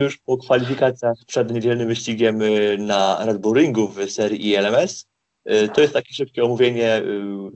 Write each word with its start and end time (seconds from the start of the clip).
już 0.00 0.18
po 0.18 0.36
kwalifikacjach 0.36 1.16
przed 1.26 1.50
niedzielnym 1.50 1.88
wyścigiem 1.88 2.42
y, 2.42 2.76
na 2.78 3.24
Red 3.26 3.38
Bull 3.38 3.58
Ringu 3.58 3.88
w 3.88 4.10
serii 4.10 4.50
ILMS. 4.50 5.06
Y, 5.50 5.68
to 5.68 5.80
jest 5.80 5.92
takie 5.92 6.14
szybkie 6.14 6.44
omówienie 6.44 6.98
y, 6.98 7.02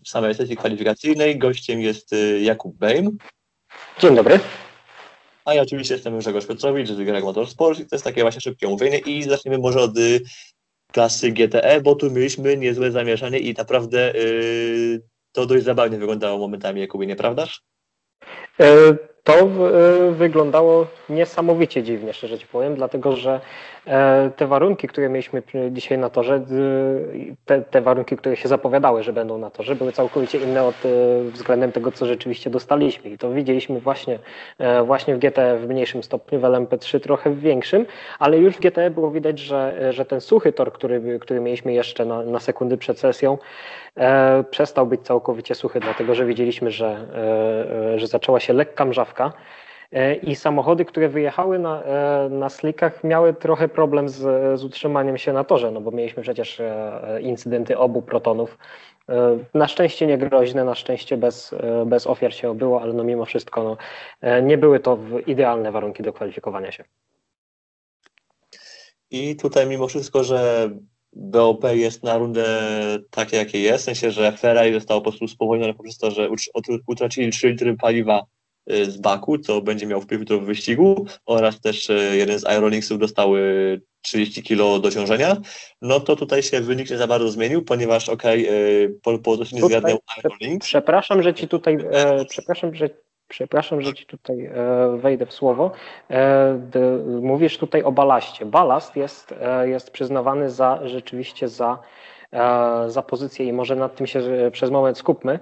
samej 0.06 0.34
sesji 0.34 0.56
kwalifikacyjnej. 0.56 1.38
Gościem 1.38 1.80
jest 1.80 2.14
Jakub 2.40 2.76
Bejm. 2.76 3.18
Dzień 4.00 4.16
dobry. 4.16 4.40
A 5.44 5.54
ja 5.54 5.62
oczywiście 5.62 5.94
jestem 5.94 6.18
Grzegorz 6.18 6.46
Piotrowicz 6.46 6.88
z 6.88 6.96
Greg 6.96 7.24
Motorsport 7.24 7.78
to 7.78 7.96
jest 7.96 8.04
takie 8.04 8.22
właśnie 8.22 8.40
szybkie 8.40 8.66
omówienie 8.66 8.98
i 8.98 9.22
zaczniemy 9.22 9.58
może 9.58 9.80
od 9.80 9.94
klasy 10.92 11.32
GTE, 11.32 11.80
bo 11.80 11.94
tu 11.94 12.10
mieliśmy 12.10 12.56
niezłe 12.56 12.90
zamieszanie 12.90 13.38
i 13.38 13.54
naprawdę 13.54 14.12
yy, 14.12 15.02
to 15.32 15.46
dość 15.46 15.64
zabawnie 15.64 15.98
wyglądało 15.98 16.38
momentami, 16.38 16.80
Jakubie, 16.80 17.06
nieprawdaż? 17.06 17.62
E, 19.28 19.32
to 19.32 19.44
e, 19.44 20.10
wyglądało 20.12 20.86
niesamowicie 21.08 21.82
dziwnie, 21.82 22.12
szczerze 22.12 22.38
Ci 22.38 22.46
powiem, 22.46 22.74
dlatego 22.74 23.16
że 23.16 23.40
e, 23.86 24.30
te 24.36 24.46
warunki, 24.46 24.88
które 24.88 25.08
mieliśmy 25.08 25.42
dzisiaj 25.70 25.98
na 25.98 26.10
torze, 26.10 26.44
te, 27.44 27.62
te, 27.62 27.80
warunki, 27.80 28.16
które 28.16 28.36
się 28.36 28.48
zapowiadały, 28.48 29.02
że 29.02 29.12
będą 29.12 29.38
na 29.38 29.50
torze, 29.50 29.74
były 29.74 29.92
całkowicie 29.92 30.38
inne 30.38 30.64
od 30.64 30.74
względem 31.32 31.72
tego, 31.72 31.92
co 31.92 32.06
rzeczywiście 32.06 32.50
dostaliśmy. 32.50 33.10
I 33.10 33.18
to 33.18 33.30
widzieliśmy 33.30 33.80
właśnie, 33.80 34.18
właśnie 34.84 35.16
w 35.16 35.18
GTE 35.18 35.58
w 35.58 35.68
mniejszym 35.68 36.02
stopniu, 36.02 36.40
w 36.40 36.42
LMP3 36.42 37.00
trochę 37.00 37.30
w 37.30 37.40
większym, 37.40 37.86
ale 38.18 38.38
już 38.38 38.54
w 38.54 38.60
GTE 38.60 38.90
było 38.90 39.10
widać, 39.10 39.38
że, 39.38 39.92
że 39.92 40.04
ten 40.04 40.20
suchy 40.20 40.52
tor, 40.52 40.72
który, 40.72 41.18
który 41.18 41.40
mieliśmy 41.40 41.72
jeszcze 41.72 42.04
na, 42.04 42.22
na 42.22 42.40
sekundy 42.40 42.76
przed 42.76 42.98
sesją, 42.98 43.32
e, 43.32 43.87
przestał 44.50 44.86
być 44.86 45.00
całkowicie 45.02 45.54
suchy, 45.54 45.80
dlatego 45.80 46.14
że 46.14 46.26
widzieliśmy, 46.26 46.70
że, 46.70 47.06
e, 47.94 47.98
że 47.98 48.06
zaczęła 48.06 48.40
się 48.40 48.52
lekka 48.52 48.84
mrzawka 48.84 49.32
e, 49.92 50.14
i 50.14 50.36
samochody, 50.36 50.84
które 50.84 51.08
wyjechały 51.08 51.58
na, 51.58 51.82
e, 51.82 52.28
na 52.30 52.48
slikach 52.48 53.04
miały 53.04 53.34
trochę 53.34 53.68
problem 53.68 54.08
z, 54.08 54.16
z 54.60 54.64
utrzymaniem 54.64 55.18
się 55.18 55.32
na 55.32 55.44
torze, 55.44 55.70
no 55.70 55.80
bo 55.80 55.90
mieliśmy 55.90 56.22
przecież 56.22 56.60
e, 56.60 57.18
incydenty 57.20 57.78
obu 57.78 58.02
protonów. 58.02 58.58
Na 59.54 59.68
szczęście 59.68 60.06
nie 60.06 60.18
groźne, 60.18 60.64
na 60.64 60.74
szczęście 60.74 61.16
bez, 61.16 61.54
bez 61.86 62.06
ofiar 62.06 62.34
się 62.34 62.50
obyło, 62.50 62.82
ale 62.82 62.92
no 62.92 63.04
mimo 63.04 63.24
wszystko 63.24 63.62
no, 63.62 63.76
nie 64.42 64.58
były 64.58 64.80
to 64.80 64.98
idealne 65.26 65.72
warunki 65.72 66.02
do 66.02 66.12
kwalifikowania 66.12 66.72
się. 66.72 66.84
I 69.10 69.36
tutaj 69.36 69.66
mimo 69.66 69.88
wszystko, 69.88 70.24
że 70.24 70.70
BOP 71.18 71.64
jest 71.72 72.02
na 72.02 72.18
rundę 72.18 72.46
takie, 73.10 73.36
jakie 73.36 73.60
jest, 73.60 73.82
w 73.82 73.84
sensie, 73.84 74.10
że 74.10 74.32
Ferrari 74.32 74.74
zostało 74.74 75.00
po 75.00 75.10
prostu 75.10 75.28
spowolnione 75.28 75.74
poprzez 75.74 75.98
to, 75.98 76.10
że 76.10 76.28
utracili 76.86 77.32
3 77.32 77.48
litry 77.48 77.76
paliwa 77.76 78.24
y, 78.72 78.90
z 78.90 78.96
baku, 78.96 79.38
co 79.38 79.60
będzie 79.60 79.86
miał 79.86 80.00
wpływ 80.00 80.20
w 80.20 80.44
wyścigu 80.44 81.06
oraz 81.26 81.60
też 81.60 81.90
y, 81.90 82.16
jeden 82.16 82.38
z 82.38 82.46
Aerolingsów 82.46 82.98
dostał 82.98 83.32
30 84.02 84.42
kg 84.42 84.82
dociążenia, 84.82 85.36
no 85.82 86.00
to 86.00 86.16
tutaj 86.16 86.42
się 86.42 86.60
wynik 86.60 86.90
nie 86.90 86.98
za 86.98 87.06
bardzo 87.06 87.30
zmienił, 87.30 87.62
ponieważ 87.62 88.08
okej, 88.08 88.48
okay, 88.48 88.98
Pol 89.02 89.22
Pot 89.22 89.52
nie 89.52 89.62
zgadnął 89.62 89.98
Aerolinks. 90.16 90.66
Przepraszam, 90.66 91.22
że 91.22 91.34
ci 91.34 91.48
tutaj, 91.48 91.78
e, 91.90 92.24
przepraszam, 92.24 92.74
że 92.74 92.90
Przepraszam, 93.28 93.80
że 93.80 93.94
ci 93.94 94.06
tutaj 94.06 94.46
e, 94.46 94.52
wejdę 94.96 95.26
w 95.26 95.32
słowo. 95.32 95.70
E, 96.10 96.58
mówisz 97.20 97.58
tutaj 97.58 97.82
o 97.82 97.92
balaście. 97.92 98.46
Balast 98.46 98.96
jest, 98.96 99.34
e, 99.40 99.68
jest 99.68 99.90
przyznawany 99.90 100.50
za 100.50 100.80
rzeczywiście 100.84 101.48
za, 101.48 101.78
za 102.86 103.02
pozycję 103.02 103.46
i 103.46 103.52
może 103.52 103.76
nad 103.76 103.96
tym 103.96 104.06
się 104.06 104.20
przez 104.52 104.70
moment 104.70 104.98
skupmy. 104.98 105.38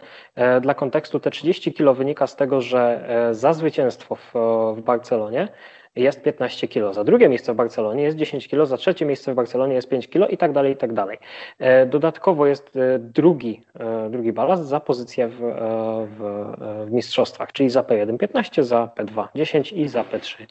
Dla 0.60 0.74
kontekstu 0.74 1.20
te 1.20 1.30
30 1.30 1.72
kg 1.72 1.98
wynika 1.98 2.26
z 2.26 2.36
tego, 2.36 2.60
że 2.60 3.08
za 3.32 3.52
zwycięstwo 3.52 4.14
w, 4.14 4.32
w 4.76 4.80
Barcelonie 4.80 5.48
jest 5.96 6.22
15 6.22 6.68
kg, 6.68 6.94
za 6.94 7.04
drugie 7.04 7.28
miejsce 7.28 7.52
w 7.52 7.56
Barcelonie 7.56 8.02
jest 8.02 8.16
10 8.16 8.48
kg, 8.48 8.66
za 8.66 8.76
trzecie 8.76 9.06
miejsce 9.06 9.32
w 9.32 9.34
Barcelonie 9.34 9.74
jest 9.74 9.88
5 9.88 10.08
kg 10.08 10.32
i 10.32 10.36
tak 10.36 10.52
dalej, 10.52 10.72
i 10.72 10.76
tak 10.76 10.92
dalej. 10.92 11.18
E, 11.58 11.86
dodatkowo 11.86 12.46
jest 12.46 12.76
e, 12.76 12.98
drugi, 12.98 13.62
e, 13.80 14.10
drugi 14.10 14.32
balast 14.32 14.64
za 14.64 14.80
pozycję 14.80 15.28
w, 15.28 15.38
w, 16.18 16.52
w 16.86 16.92
mistrzostwach, 16.92 17.52
czyli 17.52 17.70
za 17.70 17.82
P1 17.82 18.16
15, 18.16 18.64
za 18.64 18.90
P2 18.96 19.28
10 19.34 19.72
i 19.72 19.88
za 19.88 20.02
P3 20.02 20.46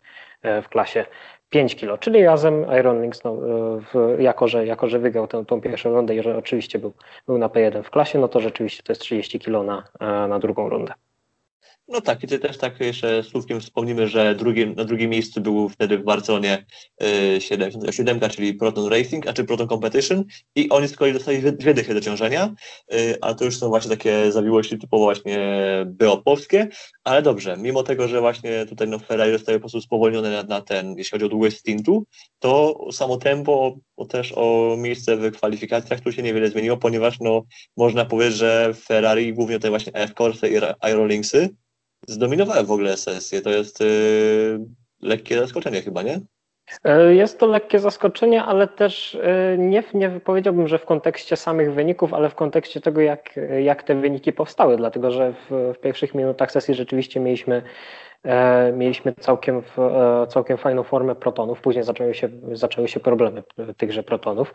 w 0.63 0.69
klasie 0.69 1.05
5 1.49 1.75
kg, 1.75 1.99
czyli 1.99 2.25
razem 2.25 2.65
Iron 2.79 3.01
Links, 3.01 3.23
no, 3.23 3.35
w, 3.79 4.15
jako, 4.19 4.47
że, 4.47 4.65
jako 4.65 4.87
że 4.87 4.99
wygrał 4.99 5.27
tę, 5.27 5.45
tą 5.45 5.61
pierwszą 5.61 5.93
rundę 5.93 6.15
i 6.15 6.21
że 6.21 6.37
oczywiście 6.37 6.79
był, 6.79 6.93
był 7.27 7.37
na 7.37 7.47
P1 7.47 7.83
w 7.83 7.89
klasie, 7.89 8.19
no 8.19 8.27
to 8.27 8.39
rzeczywiście 8.39 8.83
to 8.83 8.91
jest 8.91 9.01
30 9.01 9.39
kg 9.39 9.83
na, 9.99 10.27
na 10.27 10.39
drugą 10.39 10.69
rundę. 10.69 10.93
No 11.87 12.01
tak, 12.01 12.23
i 12.23 12.27
też 12.27 12.57
tak 12.57 12.79
jeszcze 12.79 13.23
słówkiem 13.23 13.61
wspomnimy, 13.61 14.07
że 14.07 14.35
drugim, 14.35 14.73
na 14.75 14.85
drugim 14.85 15.09
miejscu 15.09 15.41
był 15.41 15.69
wtedy 15.69 15.97
w 15.97 16.03
Barcelonie 16.03 16.65
y, 17.37 17.41
7, 17.41 17.71
7, 17.91 18.19
czyli 18.19 18.53
Proton 18.53 18.87
Racing, 18.87 19.27
a 19.27 19.33
czy 19.33 19.43
Proton 19.43 19.67
Competition. 19.67 20.23
I 20.55 20.69
oni 20.69 20.87
z 20.87 20.95
kolei 20.95 21.13
dostali 21.13 21.41
dwie 21.41 21.73
dychy 21.73 21.93
do 21.93 22.01
ciążenia, 22.01 22.53
y, 22.93 23.17
ale 23.21 23.35
to 23.35 23.45
już 23.45 23.57
są 23.57 23.69
właśnie 23.69 23.89
takie 23.89 24.31
zawiłości 24.31 24.77
typowo 24.77 25.03
właśnie 25.03 25.39
beopowskie, 25.85 26.67
ale 27.03 27.21
dobrze, 27.21 27.57
mimo 27.57 27.83
tego, 27.83 28.07
że 28.07 28.21
właśnie 28.21 28.65
tutaj 28.65 28.87
no, 28.87 28.99
Ferrari 28.99 29.31
zostaje 29.31 29.57
po 29.57 29.61
prostu 29.61 29.81
spowolnione 29.81 30.31
na, 30.31 30.43
na 30.43 30.61
ten, 30.61 30.97
jeśli 30.97 31.11
chodzi 31.11 31.25
o 31.25 31.29
długość 31.29 31.57
stintu, 31.57 32.05
to 32.39 32.79
samo 32.91 33.17
tempo, 33.17 33.77
bo 33.97 34.05
też 34.05 34.33
o 34.35 34.75
miejsce 34.77 35.17
w 35.17 35.31
kwalifikacjach 35.31 35.99
tu 35.99 36.11
się 36.11 36.23
niewiele 36.23 36.49
zmieniło, 36.49 36.77
ponieważ 36.77 37.19
no, 37.19 37.43
można 37.77 38.05
powiedzieć, 38.05 38.37
że 38.37 38.73
Ferrari, 38.73 39.33
głównie 39.33 39.59
te 39.59 39.69
właśnie 39.69 39.93
F-Corse 39.93 40.49
i 40.49 40.57
Aerolinksy, 40.79 41.49
zdominowały 42.07 42.63
w 42.63 42.71
ogóle 42.71 42.97
sesję. 42.97 43.41
To 43.41 43.49
jest 43.49 43.79
yy, 43.79 44.59
lekkie 45.01 45.39
zaskoczenie 45.39 45.81
chyba, 45.81 46.01
nie? 46.03 46.19
E, 46.83 47.15
jest 47.15 47.39
to 47.39 47.47
lekkie 47.47 47.79
zaskoczenie, 47.79 48.43
ale 48.43 48.67
też 48.67 49.15
e, 49.15 49.57
nie, 49.57 49.83
nie 49.93 50.09
powiedziałbym, 50.09 50.67
że 50.67 50.77
w 50.77 50.85
kontekście 50.85 51.35
samych 51.35 51.73
wyników, 51.73 52.13
ale 52.13 52.29
w 52.29 52.35
kontekście 52.35 52.81
tego, 52.81 53.01
jak, 53.01 53.39
jak 53.63 53.83
te 53.83 53.95
wyniki 53.95 54.33
powstały, 54.33 54.77
dlatego 54.77 55.11
że 55.11 55.33
w, 55.33 55.73
w 55.75 55.79
pierwszych 55.79 56.15
minutach 56.15 56.51
sesji 56.51 56.73
rzeczywiście 56.73 57.19
mieliśmy 57.19 57.61
mieliśmy 58.73 59.13
całkiem, 59.13 59.61
e, 59.77 60.27
całkiem 60.27 60.57
fajną 60.57 60.83
formę 60.83 61.15
protonów. 61.15 61.61
Później 61.61 61.83
zaczęły 61.83 62.13
się, 62.13 62.29
zaczęły 62.51 62.87
się 62.87 62.99
problemy 62.99 63.43
tychże 63.77 64.03
protonów. 64.03 64.53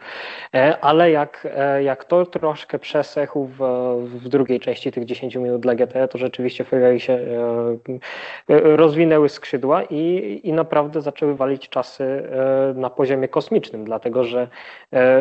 E, 0.54 0.78
ale 0.80 1.10
jak, 1.10 1.48
jak 1.82 2.04
to 2.04 2.26
troszkę 2.26 2.78
przesechł 2.78 3.46
w, 3.46 3.58
w 4.04 4.28
drugiej 4.28 4.60
części 4.60 4.92
tych 4.92 5.04
10 5.04 5.36
minut 5.36 5.60
dla 5.60 5.74
GTE, 5.74 6.08
to 6.08 6.18
rzeczywiście 6.18 6.64
Ferrari 6.64 7.00
się 7.00 7.18
rozwinęły 8.48 9.28
skrzydła 9.28 9.82
i, 9.82 10.40
i 10.44 10.52
naprawdę 10.52 11.00
zaczęły 11.00 11.34
walić 11.34 11.68
czasy 11.68 12.22
na 12.74 12.90
poziomie 12.90 13.28
kosmicznym, 13.28 13.84
dlatego 13.84 14.24
że 14.24 14.48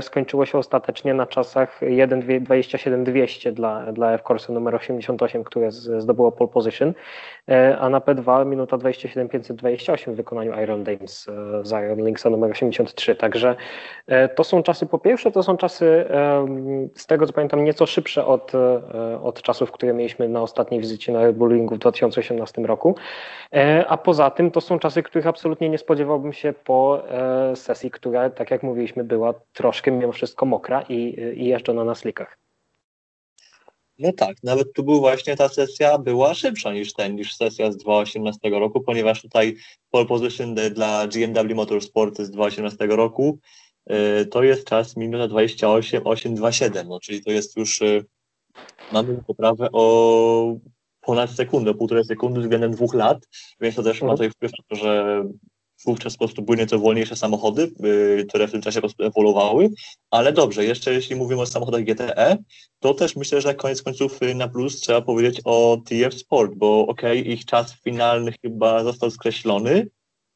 skończyło 0.02 0.46
się 0.46 0.58
ostatecznie 0.58 1.14
na 1.14 1.26
czasach 1.26 1.82
1.27.200 1.82 3.52
dla, 3.52 3.92
dla 3.92 4.14
F-Corsa 4.14 4.54
numer 4.54 4.76
88, 4.76 5.44
które 5.44 5.72
zdobyło 5.72 6.32
pole 6.32 6.50
position, 6.50 6.94
a 7.80 7.90
na 7.90 8.00
P2 8.00 8.46
minuta 8.46 8.78
27 8.78 9.30
528 9.30 10.14
w 10.14 10.18
wykonaniu 10.18 10.62
Iron 10.64 10.84
Dames 10.84 11.28
e, 11.30 11.66
z 11.66 11.72
Iron 11.72 12.06
Linksa 12.06 12.30
numer 12.30 12.52
83. 12.52 13.16
Także 13.16 13.56
e, 14.08 14.30
to 14.30 14.44
są 14.44 14.64
czasy, 14.64 14.86
po 14.86 15.00
pierwsze, 15.00 15.32
to 15.32 15.44
są 15.44 15.58
czasy, 15.58 16.06
z 16.96 17.08
tego 17.08 17.28
co 17.28 17.34
pamiętam, 17.34 17.64
nieco 17.64 17.86
szybsze 17.86 18.26
od, 18.26 18.56
e, 18.56 19.22
od 19.22 19.42
czasów, 19.42 19.72
które 19.72 19.94
mieliśmy 19.94 20.30
na 20.30 20.42
ostatniej 20.42 20.82
wizycie 20.82 21.14
na 21.14 21.24
Red 21.24 21.38
Bull 21.38 21.54
Ringu 21.54 21.76
w 21.76 21.80
2018 21.80 22.62
roku. 22.62 22.96
A 23.88 23.98
poza 23.98 24.32
tym 24.32 24.52
to 24.52 24.62
są 24.62 24.80
czasy, 24.80 25.04
których 25.04 25.28
absolutnie 25.28 25.70
nie 25.70 25.78
spodziewałbym 25.78 26.34
się 26.34 26.54
po 26.54 27.04
sesji, 27.56 27.92
która, 27.92 28.30
tak 28.30 28.52
jak 28.52 28.64
mówiliśmy, 28.64 29.04
była 29.04 29.34
troszkę 29.54 29.92
mimo 29.92 30.12
wszystko 30.12 30.46
mokra 30.46 30.82
i, 30.90 30.96
i 31.36 31.46
jeżdżona 31.46 31.84
na 31.84 31.96
slikach. 31.96 32.49
No 34.00 34.14
tak, 34.14 34.38
nawet 34.44 34.74
tu 34.74 34.84
był 34.84 35.00
właśnie 35.00 35.36
ta 35.36 35.50
sesja 35.50 35.98
była 35.98 36.34
szybsza 36.34 36.74
niż 36.74 36.94
ten, 36.94 37.16
niż 37.16 37.36
sesja 37.36 37.72
z 37.72 37.78
2018 37.78 38.50
roku, 38.50 38.82
ponieważ 38.82 39.22
tutaj 39.22 39.56
pole 39.92 40.06
position 40.06 40.56
dla 40.56 41.08
GMW 41.08 41.56
Motorsport 41.56 42.18
z 42.18 42.32
2018 42.32 42.88
roku 42.88 43.40
y, 43.92 44.26
to 44.26 44.44
jest 44.44 44.68
czas 44.68 44.98
minuta 44.98 45.28
28, 45.28 46.02
827, 46.08 46.88
no 46.88 47.00
czyli 47.00 47.24
to 47.24 47.32
jest 47.32 47.58
już, 47.58 47.82
y, 47.82 48.06
mamy 48.92 49.24
poprawę 49.28 49.70
o 49.72 50.56
ponad 51.02 51.30
sekundę, 51.30 51.74
półtorej 51.74 52.06
sekundy 52.06 52.42
względem 52.42 52.72
dwóch 52.72 52.94
lat, 52.94 53.28
więc 53.62 53.76
to 53.76 53.84
też 53.84 54.02
ma 54.02 54.12
mhm. 54.12 54.18
tutaj 54.18 54.30
wpływ 54.32 54.52
na 54.52 54.64
to, 54.68 54.84
że 54.84 55.24
wówczas 55.86 56.14
po 56.14 56.26
prostu 56.26 56.42
były 56.42 56.58
nieco 56.58 56.80
wolniejsze 56.80 57.16
samochody, 57.16 57.72
y, 57.86 58.26
które 58.30 58.48
w 58.48 58.52
tym 58.52 58.62
czasie 58.62 58.76
po 58.76 58.88
prostu 58.88 59.04
ewoluowały, 59.04 59.70
ale 60.12 60.34
dobrze, 60.34 60.66
jeszcze 60.66 60.94
jeśli 60.94 61.16
mówimy 61.16 61.42
o 61.42 61.46
samochodach 61.46 61.84
GTE, 61.84 62.38
to 62.80 62.94
też 62.94 63.16
myślę, 63.16 63.42
że 63.42 63.56
koniec 63.56 63.82
końców 63.82 64.24
y, 64.24 64.36
na 64.36 64.48
plus 64.48 64.80
trzeba 64.80 65.02
powiedzieć 65.02 65.42
o 65.46 65.82
TF 65.86 66.14
Sport, 66.14 66.52
bo 66.56 66.88
okej, 66.88 67.22
okay, 67.22 67.34
ich 67.34 67.46
czas 67.46 67.76
finalny 67.84 68.34
chyba 68.42 68.84
został 68.84 69.12
skreślony, 69.12 69.88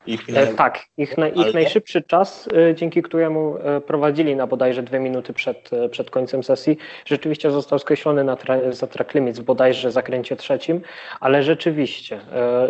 Ich 0.08 0.30
e, 0.30 0.48
tak, 0.48 0.86
ich, 0.98 1.18
na, 1.18 1.28
ich 1.28 1.54
najszybszy 1.54 2.02
czas, 2.02 2.50
e, 2.70 2.76
dzięki 2.76 3.02
któremu 3.02 3.58
e, 3.58 3.82
prowadzili 3.82 4.36
na 4.36 4.48
bodajże 4.48 4.84
dwie 4.84 5.00
minuty 5.00 5.34
przed, 5.34 5.70
przed 5.92 6.10
końcem 6.10 6.44
sesji, 6.44 6.78
rzeczywiście 7.06 7.52
został 7.52 7.80
skreślony 7.80 8.24
na 8.24 8.36
tra, 8.36 8.72
za 8.72 8.88
track 8.88 9.14
limits 9.14 9.40
w 9.40 9.44
bodajże 9.44 9.92
zakręcie 9.92 10.36
trzecim, 10.36 10.82
ale 11.20 11.44
rzeczywiście, 11.44 12.22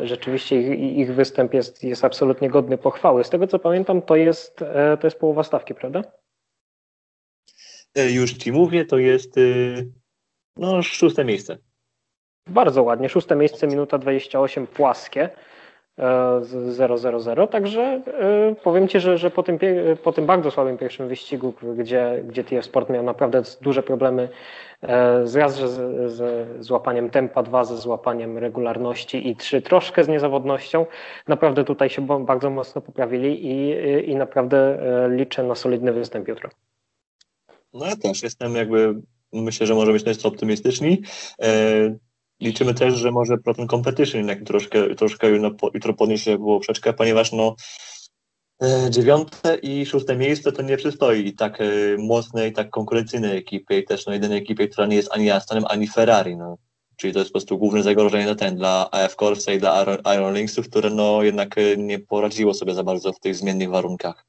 rzeczywiście 0.03 0.61
ich, 0.61 0.97
ich 0.97 1.13
występ 1.13 1.53
jest, 1.53 1.83
jest 1.83 2.05
absolutnie 2.05 2.49
godny 2.49 2.77
pochwały. 2.77 3.23
Z 3.23 3.29
tego 3.29 3.47
co 3.47 3.59
pamiętam, 3.59 4.01
to 4.01 4.15
jest, 4.15 4.57
to 4.99 5.07
jest 5.07 5.19
połowa 5.19 5.43
stawki, 5.43 5.75
prawda? 5.75 6.01
Już 7.95 8.33
ci 8.33 8.51
mówię, 8.51 8.85
to 8.85 8.97
jest 8.97 9.35
no, 10.57 10.83
szóste 10.83 11.25
miejsce. 11.25 11.57
Bardzo 12.47 12.83
ładnie, 12.83 13.09
szóste 13.09 13.35
miejsce, 13.35 13.67
minuta 13.67 13.97
28 13.97 14.67
płaskie. 14.67 15.29
000, 15.97 17.47
także 17.47 17.81
e, 17.81 18.55
powiem 18.63 18.87
Ci, 18.87 18.99
że, 18.99 19.17
że 19.17 19.31
po, 19.31 19.43
tym, 19.43 19.59
po 20.03 20.11
tym 20.11 20.25
bardzo 20.25 20.51
słabym 20.51 20.77
pierwszym 20.77 21.07
wyścigu, 21.07 21.53
gdzie, 21.77 22.23
gdzie 22.27 22.43
TF 22.43 22.65
Sport 22.65 22.89
miał 22.89 23.03
naprawdę 23.03 23.41
duże 23.61 23.83
problemy 23.83 24.29
e, 24.81 25.27
z 25.27 25.35
raz 25.35 25.55
z, 25.55 26.11
z 26.11 26.47
złapaniem 26.65 27.09
tempa, 27.09 27.43
dwa 27.43 27.63
ze 27.63 27.77
złapaniem 27.77 28.37
regularności 28.37 29.29
i 29.29 29.35
trzy 29.35 29.61
troszkę 29.61 30.03
z 30.03 30.07
niezawodnością, 30.07 30.85
naprawdę 31.27 31.63
tutaj 31.63 31.89
się 31.89 32.07
bardzo 32.07 32.49
mocno 32.49 32.81
poprawili 32.81 33.45
i, 33.45 33.75
i 34.11 34.15
naprawdę 34.15 34.57
e, 34.57 35.09
liczę 35.09 35.43
na 35.43 35.55
solidny 35.55 35.93
występ 35.93 36.27
jutro. 36.27 36.49
No 37.73 37.85
ja 37.85 37.95
też 37.95 38.23
jestem 38.23 38.55
jakby, 38.55 38.95
myślę, 39.33 39.67
że 39.67 39.75
może 39.75 39.91
być 39.91 40.05
nieco 40.05 40.27
optymistyczni. 40.27 41.01
Liczymy 42.43 42.73
też, 42.73 42.93
że 42.93 43.11
może 43.11 43.37
Proton 43.37 43.67
Competition 43.67 44.17
jednak 44.17 44.43
troszkę, 44.43 44.95
troszkę 44.95 45.29
jutro 45.73 45.93
podniesie 45.93 46.37
poprzeczkę, 46.37 46.93
ponieważ 46.93 47.31
no 47.31 47.55
e, 48.63 48.87
dziewiąte 48.89 49.55
i 49.55 49.85
szóste 49.85 50.15
miejsce 50.15 50.51
to 50.51 50.61
nie 50.61 50.77
przystoi 50.77 51.33
tak 51.33 51.61
e, 51.61 51.65
mocnej, 51.97 52.53
tak 52.53 52.69
konkurencyjnej 52.69 53.37
ekipy 53.37 53.77
i 53.77 53.83
też 53.83 54.05
no, 54.05 54.13
jedynej 54.13 54.37
ekipie, 54.37 54.67
która 54.67 54.87
nie 54.87 54.95
jest 54.95 55.11
ani 55.11 55.31
Astonem, 55.31 55.63
ani 55.69 55.87
Ferrari. 55.87 56.37
No. 56.37 56.57
Czyli 56.97 57.13
to 57.13 57.19
jest 57.19 57.31
po 57.31 57.33
prostu 57.33 57.57
główne 57.57 57.83
zagrożenie 57.83 58.25
na 58.25 58.35
ten 58.35 58.55
dla 58.55 58.91
AF 58.91 59.15
Corsa 59.15 59.51
i 59.53 59.59
dla 59.59 59.85
Iron 60.15 60.35
Linksów, 60.35 60.69
które 60.69 60.89
no 60.89 61.23
jednak 61.23 61.57
e, 61.57 61.77
nie 61.77 61.99
poradziło 61.99 62.53
sobie 62.53 62.73
za 62.73 62.83
bardzo 62.83 63.13
w 63.13 63.19
tych 63.19 63.35
zmiennych 63.35 63.69
warunkach. 63.69 64.25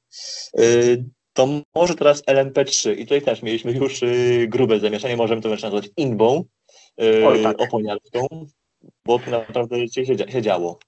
To 1.32 1.48
może 1.74 1.94
teraz 1.94 2.22
LMP3 2.22 2.98
i 2.98 3.02
tutaj 3.02 3.22
też 3.22 3.42
mieliśmy 3.42 3.72
już 3.72 4.00
grube 4.48 4.80
zamieszanie, 4.80 5.16
możemy 5.16 5.42
to 5.42 5.48
wręcz 5.48 5.62
nazwać 5.62 5.88
inbą, 5.96 6.44
Oj, 7.26 7.42
tak. 7.42 7.60
oponiarską, 7.60 8.26
bo 9.06 9.20
naprawdę 9.30 9.88
się, 9.88 10.06
się 10.06 10.42
działo. 10.42 10.78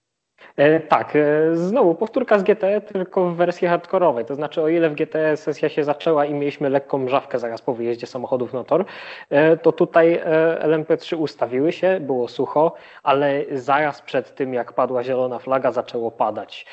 E, 0.56 0.80
tak, 0.80 1.16
e, 1.16 1.56
znowu 1.56 1.94
powtórka 1.94 2.38
z 2.38 2.42
GTE, 2.42 2.80
tylko 2.80 3.30
w 3.30 3.36
wersji 3.36 3.68
hardkorowej. 3.68 4.24
To 4.24 4.34
znaczy, 4.34 4.62
o 4.62 4.68
ile 4.68 4.90
w 4.90 4.94
GTE 4.94 5.36
sesja 5.36 5.68
się 5.68 5.84
zaczęła 5.84 6.24
i 6.24 6.34
mieliśmy 6.34 6.70
lekką 6.70 6.98
mrzawkę 6.98 7.38
zaraz 7.38 7.62
po 7.62 7.74
wyjeździe 7.74 8.06
samochodów 8.06 8.52
na 8.52 8.64
tor, 8.64 8.84
e, 9.30 9.56
to 9.56 9.72
tutaj 9.72 10.20
LMP3 10.60 11.16
ustawiły 11.16 11.72
się, 11.72 12.00
było 12.00 12.28
sucho, 12.28 12.74
ale 13.02 13.44
zaraz 13.52 14.02
przed 14.02 14.34
tym, 14.34 14.54
jak 14.54 14.72
padła 14.72 15.02
zielona 15.02 15.38
flaga, 15.38 15.72
zaczęło 15.72 16.10
padać. 16.10 16.66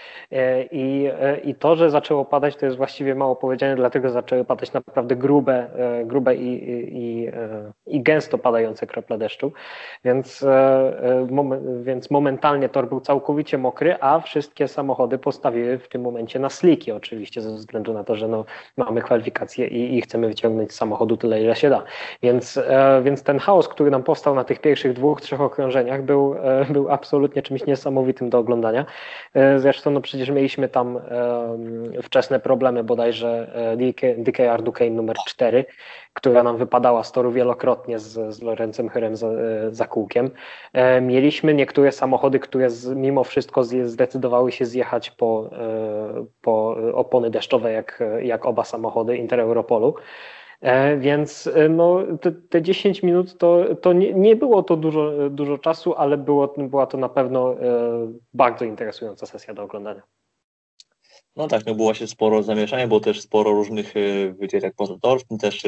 I, 0.72 1.10
i 1.44 1.56
to, 1.56 1.76
że 1.76 1.90
zaczęło 1.90 2.26
padać, 2.26 2.56
to 2.56 2.66
jest 2.66 2.78
właściwie 2.78 3.16
mało 3.16 3.36
powiedziane, 3.36 3.76
dlatego 3.76 4.10
zaczęły 4.10 4.46
padać 4.46 4.74
naprawdę 4.74 5.16
grube, 5.16 5.68
grube 6.06 6.36
i, 6.36 6.50
i, 6.98 7.30
i 7.88 8.02
gęsto 8.02 8.38
padające 8.38 8.88
krople 8.88 9.18
deszczu. 9.18 9.52
Więc, 10.06 10.46
więc 11.82 12.12
momentalnie 12.12 12.70
tor 12.70 12.88
był 12.88 13.00
całkowicie 13.00 13.53
mokry 13.58 13.74
mokry, 13.74 13.96
a 14.00 14.20
wszystkie 14.20 14.68
samochody 14.68 15.18
postawiły 15.18 15.80
w 15.80 15.88
tym 15.88 16.02
momencie 16.02 16.40
na 16.40 16.50
sliki 16.50 16.92
oczywiście, 16.92 17.42
ze 17.42 17.56
względu 17.56 17.94
na 17.94 18.04
to, 18.04 18.16
że 18.16 18.28
no, 18.28 18.46
mamy 18.78 19.02
kwalifikacje 19.02 19.68
i, 19.68 19.98
i 19.98 20.02
chcemy 20.02 20.28
wyciągnąć 20.28 20.72
z 20.72 20.76
samochodu 20.76 21.18
tyle, 21.18 21.42
ile 21.42 21.56
się 21.56 21.70
da. 21.70 21.84
Więc, 22.24 22.58
e, 22.58 23.02
więc 23.04 23.24
ten 23.24 23.40
chaos, 23.40 23.68
który 23.68 23.92
nam 23.92 24.04
powstał 24.04 24.36
na 24.36 24.44
tych 24.44 24.62
pierwszych 24.62 24.94
dwóch, 24.94 25.22
trzech 25.22 25.42
okrążeniach 25.42 26.04
był, 26.04 26.36
e, 26.44 26.66
był 26.70 26.92
absolutnie 26.92 27.42
czymś 27.42 27.66
niesamowitym 27.66 28.30
do 28.30 28.38
oglądania. 28.38 28.86
E, 29.34 29.60
zresztą 29.60 29.92
no 29.92 30.02
przecież 30.02 30.30
mieliśmy 30.30 30.70
tam 30.70 30.98
e, 30.98 31.02
wczesne 32.04 32.40
problemy, 32.40 32.84
bodajże 32.84 33.48
e, 33.56 33.78
DK, 33.78 34.02
DKR 34.18 34.62
Duquesne 34.62 34.96
numer 34.96 35.16
4, 35.28 35.66
która 36.14 36.44
nam 36.44 36.58
wypadała 36.58 37.04
z 37.04 37.12
toru 37.12 37.32
wielokrotnie 37.32 38.00
z, 38.00 38.36
z 38.36 38.42
Lorencem 38.42 38.90
Hyrem 38.90 39.16
za, 39.16 39.28
za 39.72 39.88
kółkiem. 39.88 40.32
E, 40.74 41.02
mieliśmy 41.02 41.54
niektóre 41.54 41.92
samochody, 41.92 42.40
które 42.40 42.70
z, 42.70 42.96
mimo 42.96 43.24
wszystko 43.24 43.43
zdecydowały 43.86 44.52
się 44.52 44.66
zjechać 44.66 45.12
po, 45.12 45.50
e, 45.52 46.26
po 46.42 46.76
opony 46.94 47.30
deszczowe, 47.30 47.72
jak, 47.72 48.04
jak 48.22 48.46
oba 48.46 48.64
samochody 48.64 49.18
Intereuropolu. 49.18 49.96
E, 50.62 50.98
więc 50.98 51.50
no, 51.70 52.00
te, 52.22 52.32
te 52.32 52.62
10 52.62 53.04
minut 53.04 53.38
to, 53.38 53.76
to 53.82 53.94
nie, 53.94 54.14
nie, 54.14 54.36
było 54.36 54.64
to 54.64 54.78
dużo, 54.78 55.30
dużo 55.30 55.58
czasu, 55.58 55.94
ale 55.96 56.18
było, 56.18 56.54
była 56.58 56.86
to 56.86 56.98
na 56.98 57.10
pewno 57.10 57.56
bardzo 58.34 58.66
interesująca 58.66 59.26
sesja 59.26 59.54
do 59.54 59.64
oglądania. 59.64 60.02
No 61.36 61.48
tak, 61.48 61.66
no 61.66 61.76
było 61.76 61.94
się 61.94 62.08
sporo 62.08 62.44
zamieszania, 62.44 62.88
było 62.88 63.00
też 63.00 63.22
sporo 63.22 63.52
różnych 63.52 63.94
wycieczek 64.40 64.74
poza 64.78 64.94
tor, 65.02 65.20
też 65.42 65.64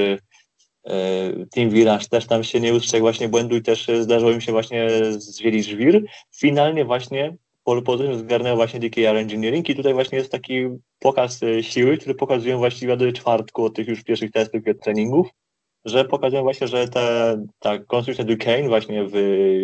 Team 1.51 1.69
Virage 1.69 2.07
też 2.07 2.28
tam 2.28 2.44
się 2.44 2.60
nie 2.60 2.74
ustrzegł 2.74 3.04
właśnie 3.04 3.30
błędu 3.30 3.56
i 3.56 3.62
też 3.62 3.88
zdarzyło 4.00 4.31
im 4.31 4.42
się 4.42 4.51
właśnie 4.51 4.89
zwielić 5.12 5.66
żwir. 5.66 6.06
Finalnie 6.36 6.86
właśnie 6.86 7.38
pole 7.66 7.82
position 7.82 8.20
zgarnęło 8.20 8.56
właśnie 8.56 8.80
DKR 8.80 9.16
Engineering 9.16 9.70
i 9.70 9.76
tutaj 9.76 9.94
właśnie 9.94 10.18
jest 10.18 10.32
taki 10.32 10.54
pokaz 11.00 11.40
siły, 11.62 11.98
który 11.98 12.16
pokazują 12.16 12.58
właściwie 12.58 12.98
do 12.98 13.12
czwartku 13.12 13.66
od 13.66 13.76
tych 13.76 13.88
już 13.88 14.04
pierwszych 14.04 14.32
testów 14.32 14.68
i 14.68 14.76
treningów, 14.76 15.28
że 15.86 16.06
pokazują 16.06 16.44
właśnie, 16.44 16.68
że 16.68 16.88
ta, 16.88 17.38
ta 17.60 17.80
konstrukcja 17.80 18.26
Duquesne 18.26 18.70
właśnie 18.70 19.04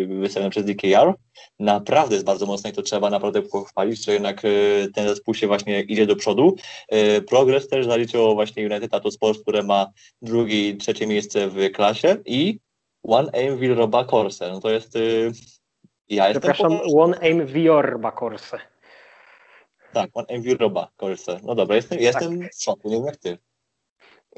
wystawiona 0.08 0.50
przez 0.50 0.64
DKR 0.64 1.14
naprawdę 1.58 2.14
jest 2.14 2.26
bardzo 2.26 2.46
mocna 2.46 2.70
i 2.70 2.72
to 2.72 2.82
trzeba 2.82 3.10
naprawdę 3.10 3.42
pochwalić, 3.42 4.04
że 4.04 4.12
jednak 4.12 4.44
e, 4.44 4.48
ten 4.94 5.08
zespół 5.08 5.34
się 5.34 5.46
właśnie 5.46 5.80
idzie 5.80 6.06
do 6.06 6.16
przodu. 6.16 6.56
E, 6.88 7.20
progres 7.20 7.68
też 7.68 7.86
zaliczyło 7.86 8.34
właśnie 8.34 8.66
United 8.66 8.94
Auto 8.94 9.10
Sports, 9.10 9.42
które 9.42 9.62
ma 9.62 9.86
drugie 10.22 10.68
i 10.68 10.76
trzecie 10.76 11.06
miejsce 11.06 11.48
w 11.48 11.70
klasie 11.72 12.16
i 12.26 12.58
One 13.02 13.30
Aim 13.32 13.58
Vilroba 13.58 14.04
Corse. 14.04 14.52
No 14.52 14.60
to 14.60 14.70
jest... 14.70 14.98
E, 16.12 16.14
ja 16.14 16.30
Przepraszam, 16.30 16.80
One 16.96 17.18
Aim 17.20 17.46
Viorba 17.46 18.12
Corse. 18.12 18.58
Tak, 19.92 20.10
One 20.14 20.26
Aim 20.30 20.42
Vilroba 20.42 20.88
Corse. 20.96 21.40
No 21.42 21.54
dobra, 21.54 21.76
jestem, 21.76 21.98
tak. 21.98 22.04
jestem 22.04 22.48
w 22.48 22.62
szoku, 22.62 22.88
nie 22.88 22.96
wiem 22.96 23.06
jak 23.06 23.16
ty. 23.16 23.38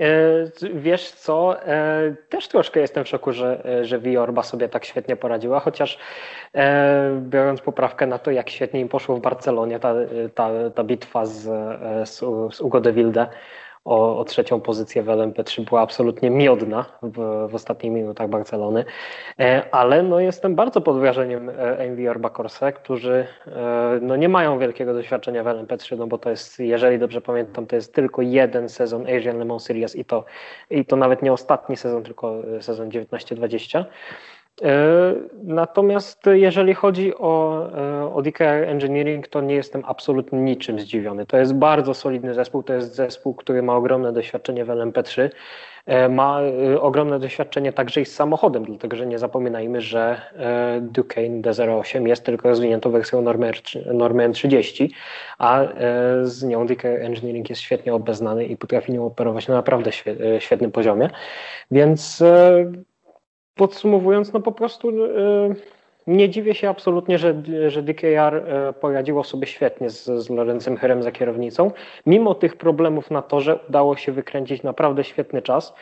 E, 0.00 0.06
wiesz 0.74 1.10
co, 1.10 1.66
e, 1.66 2.14
też 2.28 2.48
troszkę 2.48 2.80
jestem 2.80 3.04
w 3.04 3.08
szoku, 3.08 3.32
że, 3.32 3.62
że 3.82 3.98
Viorba 3.98 4.42
sobie 4.42 4.68
tak 4.68 4.84
świetnie 4.84 5.16
poradziła, 5.16 5.60
chociaż 5.60 5.98
e, 6.54 7.20
biorąc 7.20 7.60
poprawkę 7.60 8.06
na 8.06 8.18
to, 8.18 8.30
jak 8.30 8.50
świetnie 8.50 8.80
im 8.80 8.88
poszło 8.88 9.16
w 9.16 9.20
Barcelonie 9.20 9.80
ta, 9.80 9.94
ta, 10.34 10.50
ta 10.74 10.84
bitwa 10.84 11.26
z, 11.26 11.42
z, 12.08 12.18
z 12.54 12.60
Ugo 12.60 12.80
de 12.80 12.92
Wilde, 12.92 13.26
o, 13.84 14.18
o 14.18 14.24
trzecią 14.24 14.60
pozycję 14.60 15.02
w 15.02 15.06
LMP3 15.06 15.64
była 15.64 15.80
absolutnie 15.80 16.30
miodna 16.30 16.84
w, 17.02 17.46
w 17.50 17.54
ostatnich 17.54 17.92
minutach 17.92 18.28
Barcelony, 18.28 18.84
e, 19.38 19.74
ale 19.74 20.02
no 20.02 20.20
jestem 20.20 20.54
bardzo 20.54 20.80
pod 20.80 20.98
wrażeniem 20.98 21.50
e, 21.50 21.90
MV 21.90 22.10
Orba 22.10 22.30
Corse, 22.30 22.72
którzy 22.72 23.26
e, 23.46 23.98
no 24.02 24.16
nie 24.16 24.28
mają 24.28 24.58
wielkiego 24.58 24.94
doświadczenia 24.94 25.44
w 25.44 25.46
LMP3, 25.46 25.98
no 25.98 26.06
bo 26.06 26.18
to 26.18 26.30
jest, 26.30 26.60
jeżeli 26.60 26.98
dobrze 26.98 27.20
pamiętam, 27.20 27.66
to 27.66 27.76
jest 27.76 27.94
tylko 27.94 28.22
jeden 28.22 28.68
sezon 28.68 29.06
Asian 29.06 29.38
Le 29.38 29.44
Mans 29.44 29.64
Series 29.64 29.96
i 29.96 30.04
to, 30.04 30.24
i 30.70 30.84
to 30.84 30.96
nawet 30.96 31.22
nie 31.22 31.32
ostatni 31.32 31.76
sezon, 31.76 32.02
tylko 32.02 32.42
sezon 32.60 32.88
19-20. 32.88 33.84
E, 34.62 35.14
natomiast 35.42 36.20
jeżeli 36.26 36.74
chodzi 36.74 37.14
o, 37.14 37.66
e, 37.78 38.14
o 38.14 38.22
DKR 38.22 38.64
Engineering, 38.64 39.28
to 39.28 39.40
nie 39.40 39.54
jestem 39.54 39.82
absolutnie 39.86 40.40
niczym 40.40 40.80
zdziwiony. 40.80 41.26
To 41.26 41.36
jest 41.36 41.54
bardzo 41.54 41.94
solidny 41.94 42.34
zespół, 42.34 42.62
to 42.62 42.74
jest 42.74 42.94
zespół, 42.94 43.34
który 43.34 43.62
ma 43.62 43.76
ogromne 43.76 44.12
doświadczenie 44.12 44.64
w 44.64 44.68
LMP3. 44.68 45.30
E, 45.86 46.08
ma 46.08 46.40
ogromne 46.80 47.18
doświadczenie 47.18 47.72
także 47.72 48.00
i 48.00 48.04
z 48.04 48.14
samochodem, 48.14 48.64
dlatego 48.64 48.96
że 48.96 49.06
nie 49.06 49.18
zapominajmy, 49.18 49.80
że 49.80 50.20
Duquesne 50.80 51.40
D08 51.40 52.06
jest 52.06 52.24
tylko 52.24 52.48
rozwiniętą 52.48 52.90
wersją 52.90 53.22
normy, 53.22 53.50
normy 53.92 54.28
N30, 54.28 54.88
a 55.38 55.64
z 56.22 56.42
nią 56.42 56.66
DKR 56.66 57.02
Engineering 57.02 57.50
jest 57.50 57.62
świetnie 57.62 57.94
obeznany 57.94 58.44
i 58.44 58.56
potrafi 58.56 58.92
nią 58.92 59.06
operować 59.06 59.48
na 59.48 59.54
naprawdę 59.54 59.90
świetnym 60.38 60.72
poziomie. 60.72 61.10
Więc 61.70 62.22
Podsumowując, 63.54 64.32
no 64.32 64.40
po 64.40 64.52
prostu 64.52 64.88
e, 64.88 65.54
nie 66.06 66.28
dziwię 66.28 66.54
się 66.54 66.68
absolutnie, 66.68 67.18
że, 67.18 67.42
że 67.68 67.82
DKR 67.82 68.34
e, 68.34 68.72
poradziło 68.72 69.24
sobie 69.24 69.46
świetnie 69.46 69.90
z, 69.90 70.04
z 70.04 70.30
Lorencem 70.30 70.76
Herem 70.76 71.02
za 71.02 71.12
kierownicą. 71.12 71.70
Mimo 72.06 72.34
tych 72.34 72.56
problemów 72.56 73.10
na 73.10 73.22
torze 73.22 73.58
udało 73.68 73.96
się 73.96 74.12
wykręcić 74.12 74.62
naprawdę 74.62 75.04
świetny 75.04 75.42
czas. 75.42 75.74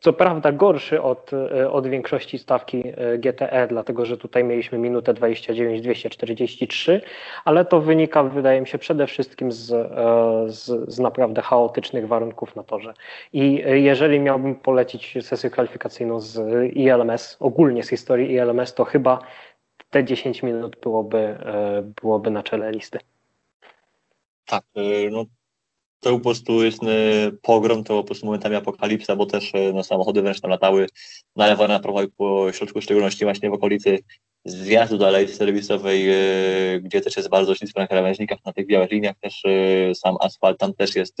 Co 0.00 0.12
prawda 0.12 0.52
gorszy 0.52 1.02
od, 1.02 1.32
e, 1.32 1.70
od 1.70 1.86
większości 1.86 2.38
stawki 2.38 2.82
e, 2.96 3.18
GTE, 3.18 3.66
dlatego 3.68 4.06
że 4.06 4.16
tutaj 4.16 4.44
mieliśmy 4.44 4.78
minutę 4.78 5.14
29 5.14 5.80
243, 5.80 7.00
ale 7.44 7.64
to 7.64 7.80
wynika, 7.80 8.22
wydaje 8.22 8.60
mi 8.60 8.66
się, 8.66 8.78
przede 8.78 9.06
wszystkim 9.06 9.52
z, 9.52 9.72
e, 9.72 10.52
z, 10.52 10.94
z 10.94 10.98
naprawdę 10.98 11.42
chaotycznych 11.42 12.08
warunków 12.08 12.56
na 12.56 12.62
torze. 12.62 12.94
I 13.32 13.64
jeżeli 13.66 14.20
miałbym 14.20 14.54
polecić 14.54 15.18
sesję 15.20 15.50
kwalifikacyjną 15.50 16.20
z 16.20 16.38
ILMS, 16.76 17.36
ogólnie 17.40 17.82
z 17.82 17.88
historii 17.88 18.32
ILMS, 18.34 18.74
to 18.74 18.84
chyba 18.84 19.18
te 19.90 20.04
10 20.04 20.42
minut 20.42 20.76
byłoby, 20.82 21.38
byłoby 22.02 22.30
na 22.30 22.42
czele 22.42 22.70
listy. 22.70 22.98
Tak, 24.46 24.64
no 25.10 25.24
to 26.00 26.12
po 26.12 26.20
prostu 26.20 26.64
jest 26.64 26.82
y, 26.82 26.86
pogrom, 27.42 27.84
to 27.84 27.96
po 27.96 28.04
prostu 28.04 28.26
momentami 28.26 28.56
apokalipsa, 28.56 29.16
bo 29.16 29.26
też 29.26 29.54
y, 29.54 29.72
no, 29.74 29.84
samochody 29.84 30.22
wręcz 30.22 30.40
tam 30.40 30.50
latały 30.50 30.86
na 31.36 31.46
lewo, 31.46 31.68
na 31.68 31.80
prawo 31.80 32.02
i 32.02 32.08
po 32.08 32.52
środku, 32.52 32.80
w 32.80 32.84
szczególności 32.84 33.24
właśnie 33.24 33.50
w 33.50 33.52
okolicy 33.52 33.98
zjazdu 34.44 34.98
dalej 34.98 35.28
serwisowej, 35.28 36.10
y, 36.76 36.80
gdzie 36.80 37.00
też 37.00 37.16
jest 37.16 37.28
bardzo 37.28 37.54
ślisko 37.54 37.80
na 37.80 37.86
krawężnikach, 37.86 38.38
na 38.44 38.52
tych 38.52 38.66
białych 38.66 38.90
liniach 38.90 39.16
też 39.20 39.42
sam 39.94 40.16
asfalt 40.20 40.58
tam 40.58 40.74
też 40.74 40.96
jest 40.96 41.18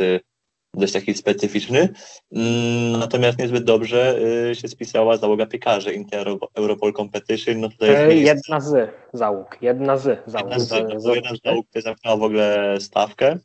dość 0.74 0.92
taki 0.92 1.14
specyficzny. 1.14 1.88
Mm, 2.32 2.92
natomiast 2.92 3.38
niezbyt 3.38 3.64
dobrze 3.64 4.20
się 4.52 4.68
spisała 4.68 5.16
załoga 5.16 5.46
piekarzy 5.46 5.92
Inter 5.92 6.28
Europol 6.54 6.92
Competition. 6.92 7.60
No 7.60 7.68
tutaj 7.68 8.20
jest 8.20 8.26
jedna 8.26 8.60
z 8.60 8.90
załóg, 9.12 9.58
jedna 9.62 9.96
z 9.96 10.02
załóg. 10.26 10.50
Jedna 10.50 10.58
z, 10.58 10.70
no, 11.04 11.14
jedna 11.14 11.34
z 11.34 11.40
załóg, 11.44 11.66
która 11.70 11.82
zamknęła 11.82 12.16
w 12.16 12.22
ogóle 12.22 12.76
stawkę 12.80 13.38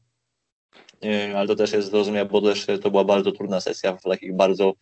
ale 1.35 1.47
to 1.47 1.55
też 1.55 1.73
jest 1.73 1.91
zrozumiałe, 1.91 2.29
bo 2.29 2.41
też 2.41 2.67
to 2.81 2.91
była 2.91 3.03
bardzo 3.03 3.31
trudna 3.31 3.61
sesja 3.61 3.95
w 3.95 4.01
takich 4.01 4.35
bardzo 4.35 4.73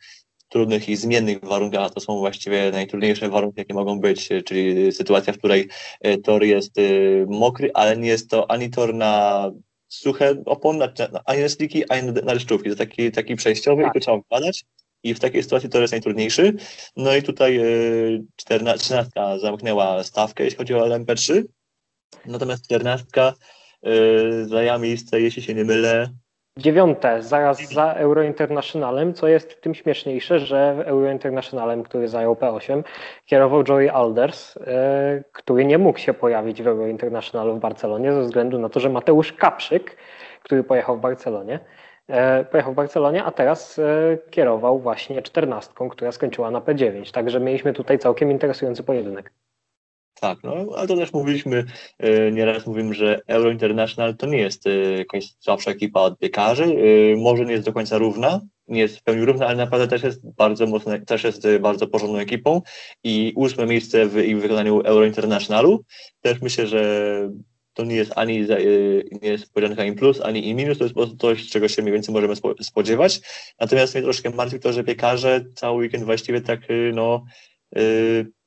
trudnych 0.51 0.89
i 0.89 0.95
zmiennych 0.95 1.39
warunkach, 1.43 1.85
a 1.85 1.89
to 1.89 1.99
są 1.99 2.17
właściwie 2.17 2.71
najtrudniejsze 2.71 3.29
warunki, 3.29 3.59
jakie 3.59 3.73
mogą 3.73 3.99
być, 3.99 4.29
czyli 4.45 4.91
sytuacja, 4.91 5.33
w 5.33 5.37
której 5.37 5.69
e, 6.01 6.17
tor 6.17 6.43
jest 6.43 6.77
e, 6.77 6.81
mokry, 7.27 7.71
ale 7.73 7.97
nie 7.97 8.07
jest 8.07 8.29
to 8.29 8.51
ani 8.51 8.69
tor 8.69 8.93
na 8.93 9.51
suche 9.87 10.35
opony, 10.45 10.87
ani 11.25 11.41
na 11.41 11.49
sliki, 11.49 11.89
ani 11.89 12.11
na 12.11 12.33
deszczówki. 12.33 12.69
To 12.69 12.75
taki, 12.75 13.11
taki 13.11 13.35
przejściowy 13.35 13.83
tak. 13.83 13.91
i 13.91 13.93
to 13.93 13.99
trzeba 13.99 14.17
układać. 14.17 14.63
I 15.03 15.13
w 15.13 15.19
takiej 15.19 15.43
sytuacji 15.43 15.69
to 15.69 15.81
jest 15.81 15.91
najtrudniejszy. 15.91 16.53
No 16.95 17.15
i 17.15 17.23
tutaj 17.23 17.57
e, 17.57 17.63
14, 18.35 18.83
13 18.83 19.11
zamknęła 19.41 20.03
stawkę, 20.03 20.43
jeśli 20.43 20.57
chodzi 20.57 20.73
o 20.73 20.87
LMP3. 20.87 21.43
Natomiast 22.25 22.65
14 22.65 23.05
Yy, 23.15 23.60
zajęła 24.43 24.77
miejsce, 24.77 25.21
jeśli 25.21 25.41
się 25.41 25.53
nie 25.53 25.65
mylę. 25.65 26.09
Dziewiąte, 26.57 27.21
zaraz 27.21 27.73
za 27.73 27.93
Euro 27.93 28.23
Internationalem, 28.23 29.13
co 29.13 29.27
jest 29.27 29.61
tym 29.61 29.75
śmieszniejsze, 29.75 30.39
że 30.39 30.83
Euro 30.85 31.11
Internationalem, 31.11 31.83
który 31.83 32.07
zajął 32.07 32.33
P8, 32.33 32.83
kierował 33.25 33.63
Joey 33.69 33.89
Alders, 33.89 34.55
yy, 34.55 34.63
który 35.31 35.65
nie 35.65 35.77
mógł 35.77 35.99
się 35.99 36.13
pojawić 36.13 36.63
w 36.63 36.67
Euro 36.67 36.87
Internationalu 36.87 37.55
w 37.55 37.59
Barcelonie 37.59 38.13
ze 38.13 38.21
względu 38.21 38.59
na 38.59 38.69
to, 38.69 38.79
że 38.79 38.89
Mateusz 38.89 39.33
Kapszyk, 39.33 39.97
który 40.43 40.63
pojechał 40.63 40.97
w 40.97 41.01
Barcelonie, 41.01 41.59
yy, 42.09 42.15
pojechał 42.51 42.73
w 42.73 42.75
Barcelonie, 42.75 43.23
a 43.23 43.31
teraz 43.31 43.81
kierował 44.29 44.79
właśnie 44.79 45.21
czternastką, 45.21 45.89
która 45.89 46.11
skończyła 46.11 46.51
na 46.51 46.61
P9. 46.61 47.11
Także 47.11 47.39
mieliśmy 47.39 47.73
tutaj 47.73 47.99
całkiem 47.99 48.31
interesujący 48.31 48.83
pojedynek. 48.83 49.31
Tak, 50.21 50.43
no 50.43 50.55
ale 50.77 50.87
to 50.87 50.95
też 50.95 51.13
mówiliśmy, 51.13 51.65
e, 51.99 52.31
nieraz 52.31 52.67
mówimy, 52.67 52.93
że 52.93 53.19
Euro 53.27 53.51
International 53.51 54.17
to 54.17 54.27
nie 54.27 54.37
jest 54.37 54.67
e, 54.67 54.71
jakaś 54.97 55.33
słabsza 55.39 55.71
ekipa 55.71 56.01
od 56.01 56.19
piekarzy, 56.19 56.63
e, 56.63 57.15
może 57.15 57.45
nie 57.45 57.51
jest 57.51 57.65
do 57.65 57.73
końca 57.73 57.97
równa, 57.97 58.41
nie 58.67 58.79
jest 58.79 58.97
w 58.97 59.03
pełni 59.03 59.25
równa, 59.25 59.47
ale 59.47 59.57
naprawdę 59.57 59.87
też 59.87 60.03
jest 60.03 60.35
bardzo 60.37 60.67
mocna, 60.67 60.99
też 60.99 61.23
jest 61.23 61.47
bardzo 61.61 61.87
porządną 61.87 62.19
ekipą 62.19 62.61
i 63.03 63.33
ósme 63.35 63.65
miejsce 63.65 64.07
w 64.07 64.17
ich 64.17 64.41
wykonaniu 64.41 64.81
Euro 64.81 65.05
Internationalu. 65.05 65.83
Też 66.21 66.41
myślę, 66.41 66.67
że 66.67 67.29
to 67.73 67.83
nie 67.83 67.95
jest 67.95 68.11
ani 68.15 68.47
nie 69.21 69.29
jest 69.29 69.53
podzianka 69.53 69.85
im 69.85 69.95
plus, 69.95 70.21
ani 70.21 70.49
im 70.49 70.57
minus, 70.57 70.77
to 70.77 70.83
jest 70.83 70.95
po 70.95 71.01
prostu 71.01 71.17
coś, 71.17 71.49
czego 71.49 71.67
się 71.67 71.81
mniej 71.81 71.93
więcej 71.93 72.13
możemy 72.13 72.33
spodziewać. 72.61 73.21
Natomiast 73.59 73.93
mnie 73.93 74.03
troszkę 74.03 74.29
martwi 74.29 74.59
to, 74.59 74.73
że 74.73 74.83
piekarze 74.83 75.45
cały 75.55 75.77
weekend 75.77 76.03
właściwie 76.03 76.41
tak, 76.41 76.59
no, 76.93 77.25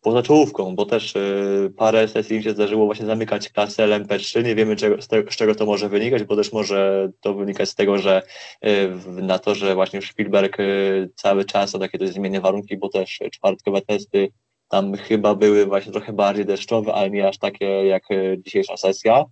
poza 0.04 0.22
czołówką, 0.22 0.76
bo 0.76 0.86
też 0.86 1.16
y, 1.16 1.72
parę 1.76 2.08
sesji 2.08 2.42
się 2.42 2.50
zdarzyło 2.50 2.86
właśnie 2.86 3.06
zamykać 3.06 3.48
klasę 3.48 3.88
LMP3. 3.88 4.44
Nie 4.44 4.54
wiemy, 4.54 4.76
czego, 4.76 5.02
z, 5.02 5.08
z, 5.08 5.36
czego 5.36 5.54
to 5.54 5.66
może 5.66 5.88
wynikać, 5.88 6.24
bo 6.24 6.36
też 6.36 6.52
może 6.52 7.10
to 7.20 7.34
wynikać 7.34 7.68
z 7.68 7.74
tego, 7.74 7.98
że 7.98 8.22
y, 8.66 8.90
na 9.06 9.38
to, 9.38 9.54
że 9.54 9.74
właśnie 9.74 10.02
Spielberg 10.02 10.60
y, 10.60 11.10
cały 11.16 11.44
czas 11.44 11.72
to 11.72 11.78
takie 11.78 11.98
dość 11.98 12.12
zmienne 12.12 12.40
warunki, 12.40 12.76
bo 12.76 12.88
też 12.88 13.20
czwartkowe 13.32 13.80
testy 13.82 14.28
tam 14.68 14.96
chyba 14.96 15.34
były 15.34 15.66
właśnie 15.66 15.92
trochę 15.92 16.12
bardziej 16.12 16.44
deszczowe, 16.46 16.94
ale 16.94 17.10
nie 17.10 17.28
aż 17.28 17.38
takie 17.38 17.64
jak 17.64 18.02
dzisiejsza 18.38 18.76
sesja. 18.76 19.24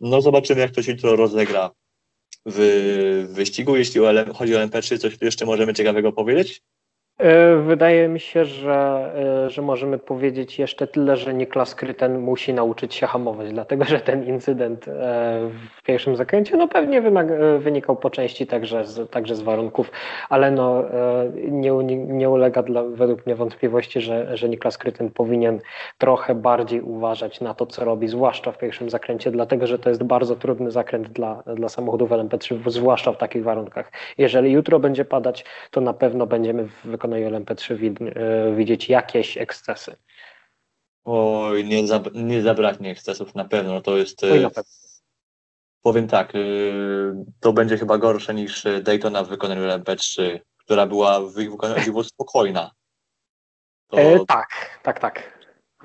No 0.00 0.20
zobaczymy, 0.22 0.60
jak 0.60 0.70
to 0.70 0.82
się 0.82 0.92
jutro 0.92 1.16
rozegra 1.16 1.70
w 2.46 3.26
wyścigu. 3.30 3.76
Jeśli 3.76 4.00
chodzi 4.34 4.56
o 4.56 4.58
LMP3, 4.58 4.98
coś 4.98 5.18
tu 5.18 5.24
jeszcze 5.24 5.46
możemy 5.46 5.74
ciekawego 5.74 6.12
powiedzieć? 6.12 6.62
E, 7.18 7.56
wydaje 7.56 8.08
mi 8.08 8.20
się, 8.20 8.44
że, 8.44 9.10
e, 9.46 9.50
że 9.50 9.62
możemy 9.62 9.98
powiedzieć 9.98 10.58
jeszcze 10.58 10.86
tyle, 10.86 11.16
że 11.16 11.34
Niklas 11.34 11.74
Kryten 11.74 12.18
musi 12.18 12.54
nauczyć 12.54 12.94
się 12.94 13.06
hamować, 13.06 13.52
dlatego 13.52 13.84
że 13.84 14.00
ten 14.00 14.24
incydent 14.24 14.88
e, 14.88 14.92
w 15.76 15.82
pierwszym 15.82 16.16
zakręcie 16.16 16.56
no 16.56 16.68
pewnie 16.68 17.02
wynikał 17.58 17.96
po 17.96 18.10
części 18.10 18.46
także 18.46 18.84
z, 18.84 19.10
także 19.10 19.36
z 19.36 19.40
warunków, 19.40 19.90
ale 20.28 20.50
no 20.50 20.84
nie, 21.50 21.70
nie 21.94 22.30
ulega 22.30 22.62
dla, 22.62 22.82
według 22.82 23.26
mnie 23.26 23.34
wątpliwości, 23.34 24.00
że, 24.00 24.36
że 24.36 24.48
Niklas 24.48 24.78
Kryten 24.78 25.10
powinien 25.10 25.60
trochę 25.98 26.34
bardziej 26.34 26.80
uważać 26.80 27.40
na 27.40 27.54
to, 27.54 27.66
co 27.66 27.84
robi, 27.84 28.08
zwłaszcza 28.08 28.52
w 28.52 28.58
pierwszym 28.58 28.90
zakręcie, 28.90 29.30
dlatego 29.30 29.66
że 29.66 29.78
to 29.78 29.88
jest 29.88 30.04
bardzo 30.04 30.36
trudny 30.36 30.70
zakręt 30.70 31.08
dla, 31.08 31.42
dla 31.56 31.68
samochodów 31.68 32.10
LMP3, 32.10 32.70
zwłaszcza 32.70 33.12
w 33.12 33.16
takich 33.16 33.42
warunkach. 33.42 33.92
Jeżeli 34.18 34.52
jutro 34.52 34.78
będzie 34.78 35.04
padać, 35.04 35.44
to 35.70 35.80
na 35.80 35.92
pewno 35.92 36.26
będziemy 36.26 36.68
wykonaniu 36.84 37.07
LMP3 37.16 37.74
e, 38.16 38.56
widzieć 38.56 38.88
jakieś 38.88 39.38
ekscesy? 39.38 39.96
Oj, 41.04 41.64
nie, 41.64 41.86
zab 41.86 42.08
nie 42.14 42.42
zabraknie 42.42 42.90
ekscesów 42.90 43.34
na 43.34 43.44
pewno. 43.44 43.80
To 43.80 43.96
jest. 43.96 44.24
Oj, 44.24 44.40
na 44.40 44.50
pewno. 44.50 44.72
Powiem 45.82 46.08
tak, 46.08 46.34
y, 46.34 47.14
to 47.40 47.52
będzie 47.52 47.78
chyba 47.78 47.98
gorsze 47.98 48.34
niż 48.34 48.64
Daytona 48.82 49.24
w 49.24 49.28
wykonaniu 49.28 49.62
LMP3, 49.62 50.38
która 50.58 50.86
była 50.86 51.20
w 51.20 51.38
ich 51.38 51.50
wykonaniu 51.50 52.02
spokojna. 52.14 52.70
To, 53.88 53.98
e, 53.98 54.26
tak, 54.26 54.80
tak, 54.82 55.00
tak. 55.00 55.37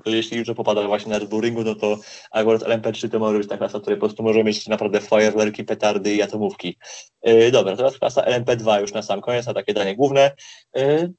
To 0.04 0.10
jeśli 0.10 0.38
już 0.38 0.48
popada 0.56 0.88
właśnie 0.88 1.12
na 1.12 1.20
Red 1.20 1.30
no 1.66 1.76
to 1.76 1.98
akurat 2.32 2.62
LMP3 2.62 3.10
to 3.10 3.20
może 3.20 3.38
być 3.38 3.48
ta 3.48 3.58
klasa, 3.58 3.80
w 3.80 3.82
której 3.82 4.00
po 4.00 4.06
prostu 4.06 4.24
może 4.24 4.44
mieć 4.44 4.68
naprawdę 4.68 5.02
fajerwerki, 5.02 5.64
petardy 5.64 6.16
i 6.16 6.22
atomówki. 6.22 6.78
Yy, 7.24 7.52
dobra, 7.52 7.76
teraz 7.76 7.98
klasa 7.98 8.22
LMP2 8.22 8.82
już 8.82 8.94
na 8.94 9.02
sam 9.02 9.22
koniec, 9.22 9.46
na 9.46 9.54
takie 9.54 9.74
danie 9.74 9.96
główne. 9.96 10.32
Yy, 10.76 11.14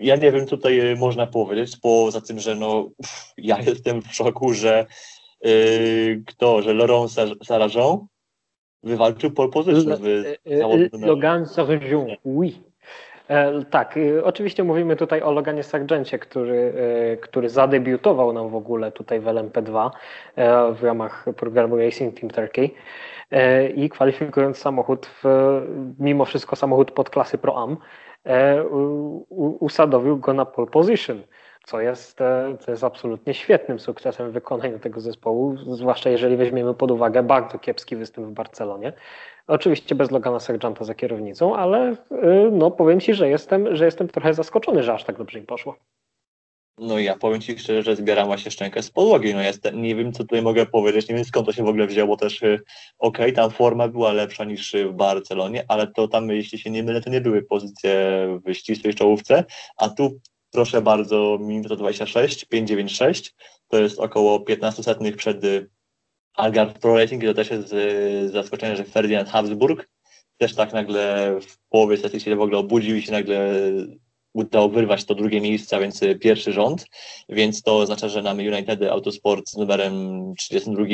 ja 0.00 0.16
nie 0.16 0.32
wiem, 0.32 0.46
co 0.46 0.56
tutaj 0.56 0.80
y, 0.80 0.96
można 0.96 1.26
powiedzieć, 1.26 1.76
poza 1.82 2.20
tym, 2.20 2.40
że 2.40 2.54
no, 2.54 2.90
ja 3.36 3.62
jestem 3.66 4.02
w 4.02 4.14
szoku, 4.14 4.54
że 4.54 4.86
yy, 5.44 6.22
kto, 6.26 6.62
że 6.62 6.74
Laurent 6.74 7.10
Sarajean 7.44 8.06
wywalczył 8.82 9.30
pole 9.30 9.50
position 9.50 9.96
w 9.96 10.06
y, 10.06 10.38
y, 10.46 11.06
Logan 11.06 11.46
Sarajean, 11.46 12.06
oui. 12.24 12.67
E, 13.28 13.64
tak, 13.64 13.98
oczywiście 14.24 14.64
mówimy 14.64 14.96
tutaj 14.96 15.22
o 15.22 15.32
Loganie 15.32 15.62
Sargencie, 15.62 16.18
który, 16.18 16.72
który 17.20 17.48
zadebiutował 17.48 18.32
nam 18.32 18.48
w 18.48 18.54
ogóle 18.54 18.92
tutaj 18.92 19.20
w 19.20 19.24
LMP2 19.24 19.90
e, 20.36 20.72
w 20.72 20.82
ramach 20.82 21.24
programu 21.36 21.76
Racing 21.76 22.20
Team 22.20 22.30
Turkey 22.30 22.70
e, 23.30 23.68
i 23.68 23.88
kwalifikując 23.88 24.58
samochód, 24.58 25.06
w, 25.06 25.24
mimo 25.98 26.24
wszystko 26.24 26.56
samochód 26.56 26.90
pod 26.90 27.10
klasy 27.10 27.38
Pro 27.38 27.62
Am, 27.62 27.76
E, 28.28 28.64
usadowił 29.60 30.18
go 30.18 30.32
na 30.32 30.44
pole 30.44 30.66
position, 30.66 31.22
co 31.68 31.80
jest, 31.80 32.20
e, 32.20 32.56
co 32.60 32.70
jest 32.70 32.84
absolutnie 32.84 33.34
świetnym 33.34 33.80
sukcesem 33.80 34.32
wykonania 34.32 34.78
tego 34.78 35.00
zespołu, 35.00 35.56
zwłaszcza 35.76 36.10
jeżeli 36.10 36.36
weźmiemy 36.36 36.74
pod 36.74 36.90
uwagę 36.90 37.22
bardzo 37.22 37.58
kiepski 37.58 37.96
występ 37.96 38.26
w 38.26 38.30
Barcelonie. 38.30 38.92
Oczywiście 39.46 39.94
bez 39.94 40.10
Logana 40.10 40.40
Sargenta 40.40 40.84
za 40.84 40.94
kierownicą, 40.94 41.56
ale 41.56 41.78
e, 41.88 41.96
no, 42.52 42.70
powiem 42.70 43.00
Ci, 43.00 43.14
że 43.14 43.28
jestem, 43.28 43.76
że 43.76 43.84
jestem 43.84 44.08
trochę 44.08 44.34
zaskoczony, 44.34 44.82
że 44.82 44.94
aż 44.94 45.04
tak 45.04 45.18
dobrze 45.18 45.38
im 45.38 45.46
poszło. 45.46 45.76
No 46.78 46.98
ja 46.98 47.16
powiem 47.16 47.40
Ci 47.40 47.58
szczerze, 47.58 47.82
że 47.82 47.96
zbieram 47.96 48.26
właśnie 48.26 48.50
szczękę 48.50 48.82
z 48.82 48.90
podłogi. 48.90 49.34
No 49.34 49.42
jestem, 49.42 49.82
nie 49.82 49.94
wiem, 49.94 50.12
co 50.12 50.22
tutaj 50.24 50.42
mogę 50.42 50.66
powiedzieć, 50.66 51.08
nie 51.08 51.14
wiem 51.14 51.24
skąd 51.24 51.46
to 51.46 51.52
się 51.52 51.64
w 51.64 51.68
ogóle 51.68 51.86
wzięło 51.86 52.16
też. 52.16 52.42
Y, 52.42 52.60
okej, 52.98 53.26
okay, 53.26 53.32
tam 53.32 53.50
forma 53.50 53.88
była 53.88 54.12
lepsza 54.12 54.44
niż 54.44 54.76
w 54.88 54.92
Barcelonie, 54.92 55.64
ale 55.68 55.86
to 55.86 56.08
tam, 56.08 56.30
jeśli 56.30 56.58
się 56.58 56.70
nie 56.70 56.82
mylę, 56.82 57.00
to 57.00 57.10
nie 57.10 57.20
były 57.20 57.42
pozycje 57.42 57.92
w 58.46 58.54
ścisłej 58.54 58.94
czołówce, 58.94 59.44
a 59.76 59.88
tu 59.88 60.20
proszę 60.58 60.82
bardzo, 60.82 61.38
minuta 61.40 61.76
26, 61.76 62.44
596, 62.44 63.34
to 63.68 63.80
jest 63.80 63.98
około 63.98 64.40
15 64.40 64.82
setnych 64.82 65.16
przed 65.16 65.44
y, 65.44 65.70
Algarve 66.34 66.78
Pro 66.78 66.96
Racing 66.96 67.22
i 67.22 67.26
to 67.26 67.34
też 67.34 67.50
jest 67.50 67.72
y, 67.72 68.28
zaskoczenie, 68.28 68.76
że 68.76 68.84
Ferdinand 68.84 69.28
Habsburg 69.28 69.88
też 70.38 70.54
tak 70.54 70.72
nagle 70.72 71.34
w 71.40 71.58
połowie 71.68 71.96
sesji 71.96 72.20
się 72.20 72.36
w 72.36 72.40
ogóle 72.40 72.58
obudził 72.58 72.96
i 72.96 73.02
się 73.02 73.12
nagle 73.12 73.54
udało 74.32 74.68
wyrwać 74.68 75.04
to 75.04 75.14
drugie 75.14 75.40
miejsce, 75.40 75.76
a 75.76 75.80
więc 75.80 76.00
pierwszy 76.20 76.52
rząd, 76.52 76.86
więc 77.28 77.62
to 77.62 77.78
oznacza, 77.78 78.08
że 78.08 78.22
nam 78.22 78.38
United 78.38 78.82
Autosport 78.82 79.48
z 79.48 79.56
numerem 79.56 79.94
32 80.38 80.84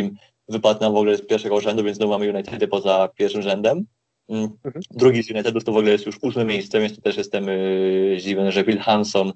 wypadł 0.49 0.81
nam 0.81 0.93
w 0.93 0.97
ogóle 0.97 1.17
z 1.17 1.27
pierwszego 1.27 1.61
rzędu, 1.61 1.85
więc 1.85 1.97
znowu 1.97 2.13
mamy 2.13 2.31
United 2.31 2.71
poza 2.71 3.09
pierwszym 3.17 3.43
rzędem. 3.43 3.87
Mm. 4.29 4.49
Mhm. 4.65 4.83
Drugi 4.91 5.23
z 5.23 5.31
Unitedów 5.31 5.65
to 5.65 5.73
w 5.73 5.77
ogóle 5.77 5.93
jest 5.93 6.07
już 6.07 6.19
ósme 6.23 6.45
miejsce, 6.45 6.81
więc 6.81 6.95
tu 6.97 7.03
też 7.03 7.17
jestem 7.17 7.49
y, 7.49 8.17
zdziwiony, 8.21 8.53
że 8.53 8.65
Bill 8.65 8.79
Hanson 8.79 9.33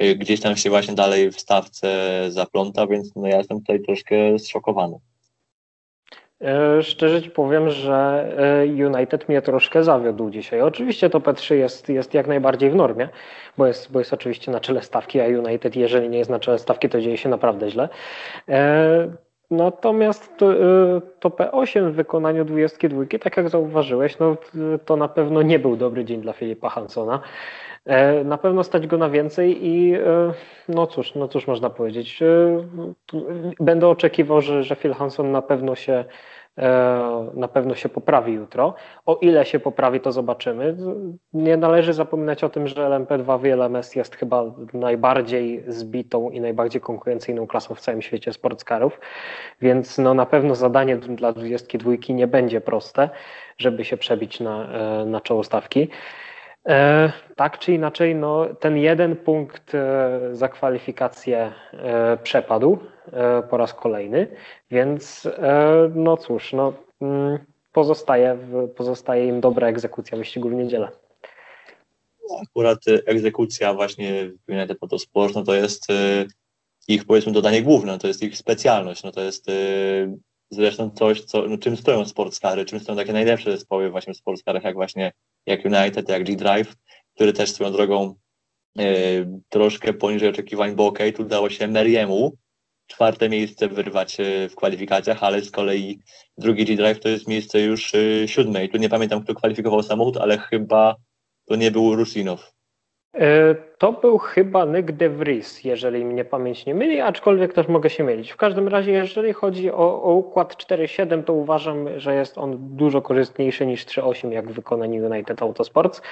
y, 0.00 0.16
gdzieś 0.16 0.40
tam 0.40 0.56
się 0.56 0.70
właśnie 0.70 0.94
dalej 0.94 1.30
w 1.30 1.40
stawce 1.40 1.90
zapląta, 2.28 2.86
więc 2.86 3.16
no 3.16 3.26
ja 3.26 3.38
jestem 3.38 3.58
tutaj 3.58 3.82
troszkę 3.82 4.38
zszokowany. 4.38 4.98
E, 6.40 6.82
szczerze 6.82 7.22
Ci 7.22 7.30
powiem, 7.30 7.70
że 7.70 8.26
e, 8.38 8.86
United 8.86 9.28
mnie 9.28 9.42
troszkę 9.42 9.84
zawiódł 9.84 10.30
dzisiaj. 10.30 10.60
Oczywiście 10.60 11.10
to 11.10 11.20
P3 11.20 11.54
jest, 11.54 11.88
jest 11.88 12.14
jak 12.14 12.26
najbardziej 12.26 12.70
w 12.70 12.74
normie, 12.74 13.08
bo 13.58 13.66
jest, 13.66 13.92
bo 13.92 13.98
jest 13.98 14.12
oczywiście 14.12 14.52
na 14.52 14.60
czele 14.60 14.82
stawki, 14.82 15.20
a 15.20 15.24
United, 15.24 15.76
jeżeli 15.76 16.08
nie 16.08 16.18
jest 16.18 16.30
na 16.30 16.38
czele 16.38 16.58
stawki, 16.58 16.88
to 16.88 17.00
dzieje 17.00 17.18
się 17.18 17.28
naprawdę 17.28 17.70
źle. 17.70 17.88
E, 19.50 19.54
natomiast 19.54 20.36
to, 20.36 20.46
to, 21.20 21.30
P8 21.30 21.90
w 21.90 21.94
wykonaniu 21.94 22.44
22, 22.44 23.02
tak 23.20 23.36
jak 23.36 23.48
zauważyłeś, 23.48 24.18
no, 24.18 24.36
to 24.84 24.96
na 24.96 25.08
pewno 25.08 25.42
nie 25.42 25.58
był 25.58 25.76
dobry 25.76 26.04
dzień 26.04 26.20
dla 26.20 26.32
Filipa 26.32 26.68
Hansona. 26.68 27.20
Na 28.24 28.38
pewno 28.38 28.64
stać 28.64 28.86
go 28.86 28.98
na 28.98 29.10
więcej 29.10 29.66
i 29.66 29.94
no 30.68 30.86
cóż, 30.86 31.14
no 31.14 31.28
cóż 31.28 31.46
można 31.46 31.70
powiedzieć. 31.70 32.20
Będę 33.60 33.88
oczekiwał, 33.88 34.40
że, 34.40 34.64
że 34.64 34.76
Phil 34.76 34.94
Hanson 34.94 35.32
na 35.32 35.42
pewno 35.42 35.74
się 35.74 36.04
E, 36.04 36.04
na 37.34 37.48
pewno 37.48 37.74
się 37.74 37.88
poprawi 37.88 38.32
jutro. 38.32 38.74
O 39.06 39.14
ile 39.14 39.46
się 39.46 39.60
poprawi, 39.60 40.00
to 40.00 40.12
zobaczymy. 40.12 40.76
Nie 41.32 41.56
należy 41.56 41.92
zapominać 41.92 42.44
o 42.44 42.48
tym, 42.48 42.68
że 42.68 42.74
LMP2 42.74 43.40
WLMS 43.40 43.94
jest 43.94 44.16
chyba 44.16 44.44
najbardziej 44.74 45.64
zbitą 45.68 46.30
i 46.30 46.40
najbardziej 46.40 46.80
konkurencyjną 46.80 47.46
klasą 47.46 47.74
w 47.74 47.80
całym 47.80 48.02
świecie 48.02 48.32
sportskarów, 48.32 49.00
więc 49.60 49.98
no 49.98 50.14
na 50.14 50.26
pewno 50.26 50.54
zadanie 50.54 50.96
dla 50.96 51.32
22 51.32 51.92
nie 52.08 52.26
będzie 52.26 52.60
proste, 52.60 53.10
żeby 53.58 53.84
się 53.84 53.96
przebić 53.96 54.40
na, 54.40 54.68
e, 54.72 55.04
na 55.04 55.20
czoło 55.20 55.44
stawki. 55.44 55.88
E, 56.66 57.12
tak 57.36 57.58
czy 57.58 57.72
inaczej, 57.72 58.14
no, 58.14 58.46
ten 58.60 58.76
jeden 58.76 59.16
punkt 59.16 59.74
e, 59.74 60.20
za 60.32 60.48
kwalifikację 60.48 61.52
e, 61.72 62.16
przepadł 62.22 62.78
po 63.50 63.56
raz 63.56 63.74
kolejny, 63.74 64.26
więc 64.70 65.28
no 65.94 66.16
cóż, 66.16 66.52
no, 66.52 66.72
mm, 67.00 67.38
pozostaje, 67.72 68.38
pozostaje 68.76 69.26
im 69.26 69.40
dobra 69.40 69.68
egzekucja 69.68 70.18
wyścigu 70.18 70.48
w 70.48 70.52
niedzielę. 70.52 70.88
Akurat 72.42 72.78
egzekucja 73.06 73.74
właśnie 73.74 74.30
w 74.48 74.52
United 74.52 74.82
Motorsport, 74.82 75.34
no 75.34 75.42
to 75.42 75.54
jest 75.54 75.86
ich 76.88 77.04
powiedzmy 77.04 77.32
dodanie 77.32 77.62
główne, 77.62 77.98
to 77.98 78.08
jest 78.08 78.22
ich 78.22 78.36
specjalność, 78.36 79.02
no 79.02 79.12
to 79.12 79.20
jest 79.20 79.46
zresztą 80.50 80.90
coś, 80.90 81.20
co, 81.20 81.48
no, 81.48 81.58
czym 81.58 81.76
stoją 81.76 82.04
sportskary, 82.04 82.64
czym 82.64 82.80
stoją 82.80 82.98
takie 82.98 83.12
najlepsze 83.12 83.52
zespoły 83.52 83.90
właśnie 83.90 84.14
w 84.14 84.16
sportskarach, 84.16 84.64
jak 84.64 84.74
właśnie 84.74 85.12
jak 85.46 85.64
United, 85.64 86.08
jak 86.08 86.24
G-Drive, 86.24 86.74
który 87.14 87.32
też 87.32 87.52
swoją 87.52 87.72
drogą 87.72 88.14
e, 88.78 88.84
troszkę 89.48 89.92
poniżej 89.92 90.28
oczekiwań, 90.28 90.74
bo 90.74 90.86
ok, 90.86 90.98
tu 91.16 91.22
udało 91.22 91.50
się 91.50 91.68
Meriemu 91.68 92.36
czwarte 92.86 93.28
miejsce 93.28 93.68
wyrwać 93.68 94.20
e, 94.20 94.48
w 94.48 94.54
kwalifikacjach, 94.54 95.22
ale 95.22 95.42
z 95.42 95.50
kolei 95.50 95.98
drugi 96.38 96.64
G-Drive 96.64 97.00
to 97.00 97.08
jest 97.08 97.28
miejsce 97.28 97.60
już 97.60 97.94
e, 97.94 98.28
siódme 98.28 98.64
i 98.64 98.68
tu 98.68 98.76
nie 98.76 98.88
pamiętam, 98.88 99.22
kto 99.22 99.34
kwalifikował 99.34 99.82
samochód, 99.82 100.16
ale 100.16 100.38
chyba 100.38 100.96
to 101.44 101.56
nie 101.56 101.70
był 101.70 101.96
Rusinow. 101.96 102.55
E, 103.20 103.54
to 103.78 103.92
był 103.92 104.18
chyba 104.18 104.64
Nick 104.64 104.92
de 104.92 105.08
Vries, 105.08 105.64
jeżeli 105.64 106.04
mnie 106.04 106.24
pamięć 106.24 106.66
nie 106.66 106.74
myli, 106.74 107.00
aczkolwiek 107.00 107.52
też 107.52 107.68
mogę 107.68 107.90
się 107.90 108.04
mylić. 108.04 108.32
W 108.32 108.36
każdym 108.36 108.68
razie, 108.68 108.92
jeżeli 108.92 109.32
chodzi 109.32 109.70
o, 109.70 110.02
o 110.02 110.12
układ 110.12 110.54
4.7, 110.54 111.24
to 111.24 111.32
uważam, 111.32 112.00
że 112.00 112.14
jest 112.14 112.38
on 112.38 112.56
dużo 112.58 113.02
korzystniejszy 113.02 113.66
niż 113.66 113.86
3.8, 113.86 114.32
jak 114.32 114.48
w 114.48 114.54
wykonaniu 114.54 115.06
United 115.06 115.42
Autosports, 115.42 116.02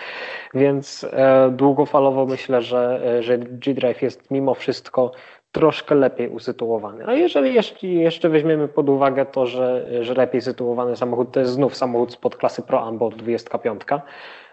więc 0.54 1.06
e, 1.12 1.50
długofalowo 1.50 2.26
myślę, 2.26 2.62
że, 2.62 3.00
e, 3.18 3.22
że 3.22 3.38
G-Drive 3.38 4.02
jest 4.02 4.30
mimo 4.30 4.54
wszystko 4.54 5.12
troszkę 5.54 5.94
lepiej 5.94 6.28
usytuowany. 6.28 7.06
A 7.06 7.12
jeżeli 7.12 7.54
jeszcze, 7.54 7.86
jeszcze 7.86 8.28
weźmiemy 8.28 8.68
pod 8.68 8.88
uwagę 8.88 9.26
to, 9.26 9.46
że, 9.46 9.86
że 10.00 10.14
lepiej 10.14 10.40
sytuowany 10.40 10.96
samochód 10.96 11.32
to 11.32 11.40
jest 11.40 11.52
znów 11.52 11.76
samochód 11.76 12.12
spod 12.12 12.36
klasy 12.36 12.62
Pro 12.62 12.82
Ambo 12.82 13.10
25, 13.10 13.82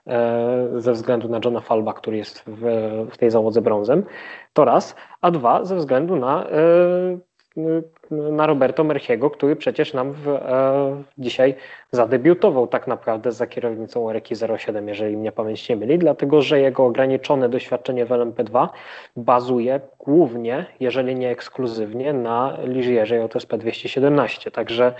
E, 0.07 0.67
ze 0.75 0.91
względu 0.91 1.29
na 1.29 1.39
Johna 1.45 1.59
Falba, 1.59 1.93
który 1.93 2.17
jest 2.17 2.43
w, 2.47 2.61
w 3.11 3.17
tej 3.17 3.31
załodze 3.31 3.61
brązem, 3.61 4.03
to 4.53 4.65
raz, 4.65 4.95
a 5.21 5.31
dwa 5.31 5.65
ze 5.65 5.75
względu 5.75 6.15
na 6.15 6.45
e, 6.45 6.51
na 8.11 8.47
Roberto 8.47 8.83
Merchiego, 8.83 9.29
który 9.29 9.55
przecież 9.55 9.93
nam 9.93 10.13
w, 10.13 10.27
e, 10.27 11.03
dzisiaj 11.17 11.55
zadebiutował 11.91 12.67
tak 12.67 12.87
naprawdę 12.87 13.31
za 13.31 13.47
kierownicą 13.47 14.13
Reki 14.13 14.35
07, 14.57 14.87
jeżeli 14.87 15.17
mnie 15.17 15.31
pamięć 15.31 15.69
nie 15.69 15.75
myli, 15.75 15.99
dlatego 15.99 16.41
że 16.41 16.59
jego 16.59 16.85
ograniczone 16.85 17.49
doświadczenie 17.49 18.05
w 18.05 18.09
LMP2 18.09 18.67
bazuje 19.15 19.79
głównie, 19.99 20.65
jeżeli 20.79 21.15
nie 21.15 21.29
ekskluzywnie, 21.29 22.13
na 22.13 22.57
Ligierze 22.63 23.15
JSP 23.35 23.57
217. 23.57 24.51
Także 24.51 24.93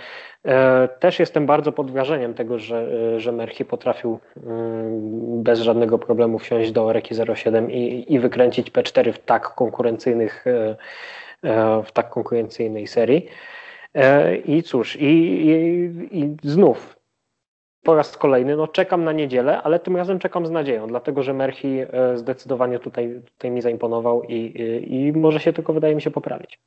e, 0.44 0.88
też 0.88 1.18
jestem 1.18 1.46
bardzo 1.46 1.72
pod 1.72 1.90
wrażeniem 1.90 2.34
tego, 2.34 2.58
że, 2.58 2.88
e, 3.16 3.20
że 3.20 3.32
Merchi 3.32 3.64
potrafił 3.64 4.18
mm, 4.36 5.42
bez 5.42 5.60
żadnego 5.60 5.98
problemu 5.98 6.38
wsiąść 6.38 6.72
do 6.72 6.92
Reki 6.92 7.14
07 7.34 7.70
i, 7.70 8.04
i 8.08 8.18
wykręcić 8.18 8.70
P4 8.70 9.12
w 9.12 9.18
tak 9.18 9.54
konkurencyjnych 9.54 10.44
E, 10.46 10.76
w 11.84 11.92
tak 11.92 12.10
konkurencyjnej 12.10 12.86
serii. 12.86 13.28
E, 13.94 14.36
I 14.36 14.62
cóż, 14.62 14.96
i, 14.96 15.04
i, 15.04 16.18
i 16.18 16.36
znów 16.42 16.96
po 17.82 17.94
raz 17.94 18.16
kolejny, 18.16 18.56
no 18.56 18.68
czekam 18.68 19.04
na 19.04 19.12
niedzielę, 19.12 19.62
ale 19.62 19.80
tym 19.80 19.96
razem 19.96 20.18
czekam 20.18 20.46
z 20.46 20.50
nadzieją, 20.50 20.86
dlatego 20.86 21.22
że 21.22 21.34
Merchi 21.34 21.78
e, 21.80 22.18
zdecydowanie 22.18 22.78
tutaj, 22.78 23.20
tutaj 23.24 23.50
mi 23.50 23.62
zaimponował 23.62 24.22
i, 24.22 24.34
i, 24.34 25.06
i 25.06 25.12
może 25.12 25.40
się 25.40 25.52
tylko, 25.52 25.72
wydaje 25.72 25.94
mi 25.94 26.02
się, 26.02 26.10
poprawić. 26.10 26.58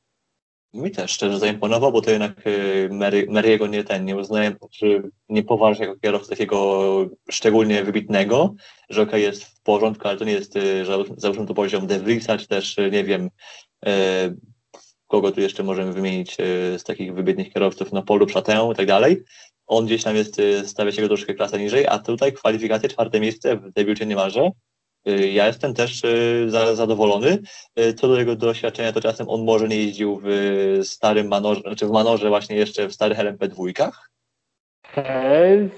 Mi 0.73 0.91
też 0.91 1.11
szczerze 1.11 1.39
zaimponował, 1.39 1.91
bo 1.91 2.01
to 2.01 2.11
jednak 2.11 2.33
Mary, 2.91 3.27
Mary'ego 3.27 3.69
nie 3.69 3.83
ten, 3.83 4.05
nie 4.05 4.15
uznaję, 4.15 4.55
czy 4.71 5.09
nie 5.29 5.43
poważnie 5.43 5.85
jako 5.85 5.99
kierowcę 5.99 6.29
takiego 6.29 7.09
szczególnie 7.29 7.83
wybitnego, 7.83 8.53
że 8.89 9.01
ok, 9.01 9.13
jest 9.13 9.43
w 9.43 9.61
porządku, 9.61 10.07
ale 10.07 10.17
to 10.17 10.25
nie 10.25 10.31
jest, 10.31 10.53
załóżmy 11.17 11.45
to 11.45 11.53
poziom 11.53 11.87
De 11.87 11.99
Vriesa, 11.99 12.37
czy 12.37 12.47
też, 12.47 12.77
nie 12.91 13.03
wiem, 13.03 13.29
kogo 15.07 15.31
tu 15.31 15.41
jeszcze 15.41 15.63
możemy 15.63 15.93
wymienić 15.93 16.37
e, 16.39 16.43
z 16.79 16.83
takich 16.83 17.13
wybitnych 17.13 17.53
kierowców 17.53 17.93
na 17.93 18.01
polu, 18.01 18.25
Przatę 18.25 18.69
i 18.73 18.75
tak 18.75 18.85
dalej. 18.85 19.23
On 19.67 19.85
gdzieś 19.85 20.03
tam 20.03 20.15
jest, 20.15 20.39
e, 20.39 20.67
stawia 20.67 20.91
się 20.91 21.01
go 21.01 21.07
troszkę 21.07 21.33
klasę 21.33 21.59
niżej, 21.59 21.87
a 21.87 21.99
tutaj 21.99 22.33
kwalifikacje 22.33 22.89
czwarte 22.89 23.19
miejsce 23.19 23.55
w 23.55 23.71
debiucie 23.71 24.05
niemalże. 24.05 24.51
E, 25.05 25.27
ja 25.27 25.47
jestem 25.47 25.73
też 25.73 26.01
zadowolony. 26.73 27.39
Co 27.97 28.07
do 28.07 28.19
jego 28.19 28.35
doświadczenia, 28.35 28.91
to 28.91 29.01
czasem 29.01 29.29
on 29.29 29.43
może 29.43 29.67
nie 29.67 29.77
jeździł 29.77 30.21
w 30.23 30.79
starym 30.83 31.27
manorze, 31.27 31.61
znaczy 31.61 31.87
w 31.87 31.91
manorze 31.91 32.29
właśnie 32.29 32.55
jeszcze 32.55 32.87
w 32.87 32.93
starych 32.93 33.17
LMP2. 33.17 33.91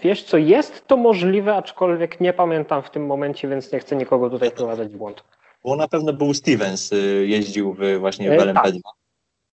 Wiesz 0.03 0.23
co, 0.23 0.37
jest 0.37 0.87
to 0.87 0.97
możliwe, 0.97 1.55
aczkolwiek 1.55 2.21
nie 2.21 2.33
pamiętam 2.33 2.83
w 2.83 2.89
tym 2.89 3.05
momencie, 3.05 3.47
więc 3.47 3.71
nie 3.71 3.79
chcę 3.79 3.95
nikogo 3.95 4.29
tutaj 4.29 4.49
wprowadzać 4.49 4.87
w 4.87 4.97
błąd. 4.97 5.23
Bo 5.63 5.75
na 5.75 5.87
pewno 5.87 6.13
był 6.13 6.33
Stevens, 6.33 6.91
jeździł 7.23 7.73
w, 7.73 7.99
właśnie 7.99 8.29
w 8.29 8.33
LMP2. 8.33 8.53
Tak. 8.53 9.06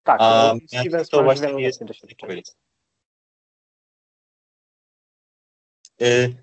Tak, 0.05 0.21
A 0.21 0.55
Stevens 0.67 1.09
to 1.09 1.23
właśnie 1.23 1.61
jest 1.61 1.81
Yy, 5.99 6.35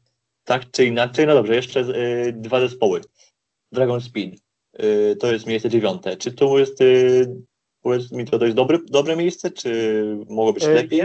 tak 0.45 0.71
czy 0.71 0.85
inaczej, 0.85 1.27
no 1.27 1.35
dobrze, 1.35 1.55
jeszcze 1.55 1.81
yy, 1.81 2.33
dwa 2.33 2.61
zespoły. 2.61 3.01
Dragon 3.73 4.01
Speed, 4.01 4.37
yy, 4.79 5.17
to 5.17 5.33
jest 5.33 5.47
miejsce 5.47 5.69
dziewiąte. 5.69 6.17
Czy 6.17 6.33
to 6.33 6.59
jest, 6.59 6.79
powiedz 7.81 8.13
mi, 8.13 8.25
to, 8.25 8.39
to 8.39 8.45
jest 8.45 8.57
dobre, 8.57 8.79
dobre 8.87 9.17
miejsce, 9.17 9.51
czy 9.51 10.03
mogło 10.29 10.53
być 10.53 10.67
lepiej? 10.67 11.03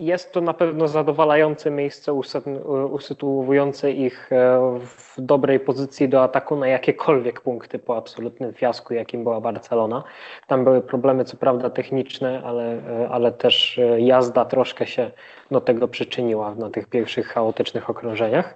Jest 0.00 0.32
to 0.32 0.40
na 0.40 0.54
pewno 0.54 0.88
zadowalające 0.88 1.70
miejsce 1.70 2.12
usytuowujące 2.90 3.92
ich 3.92 4.32
e, 4.32 4.58
w 4.80 5.14
dobrej 5.18 5.60
pozycji 5.60 6.08
do 6.08 6.22
ataku 6.22 6.56
na 6.56 6.68
jakiekolwiek 6.68 7.40
punkty 7.40 7.78
po 7.78 7.96
absolutnym 7.96 8.52
fiasku, 8.52 8.94
jakim 8.94 9.22
była 9.22 9.40
Barcelona. 9.40 10.04
Tam 10.46 10.64
były 10.64 10.82
problemy, 10.82 11.24
co 11.24 11.36
prawda 11.36 11.70
techniczne, 11.70 12.42
ale, 12.44 12.72
e, 12.72 13.08
ale 13.08 13.32
też 13.32 13.78
e, 13.78 14.00
jazda 14.00 14.44
troszkę 14.44 14.86
się 14.86 15.10
do 15.50 15.60
tego 15.60 15.88
przyczyniła 15.88 16.54
na 16.54 16.70
tych 16.70 16.86
pierwszych 16.86 17.26
chaotycznych 17.26 17.90
okrążeniach. 17.90 18.54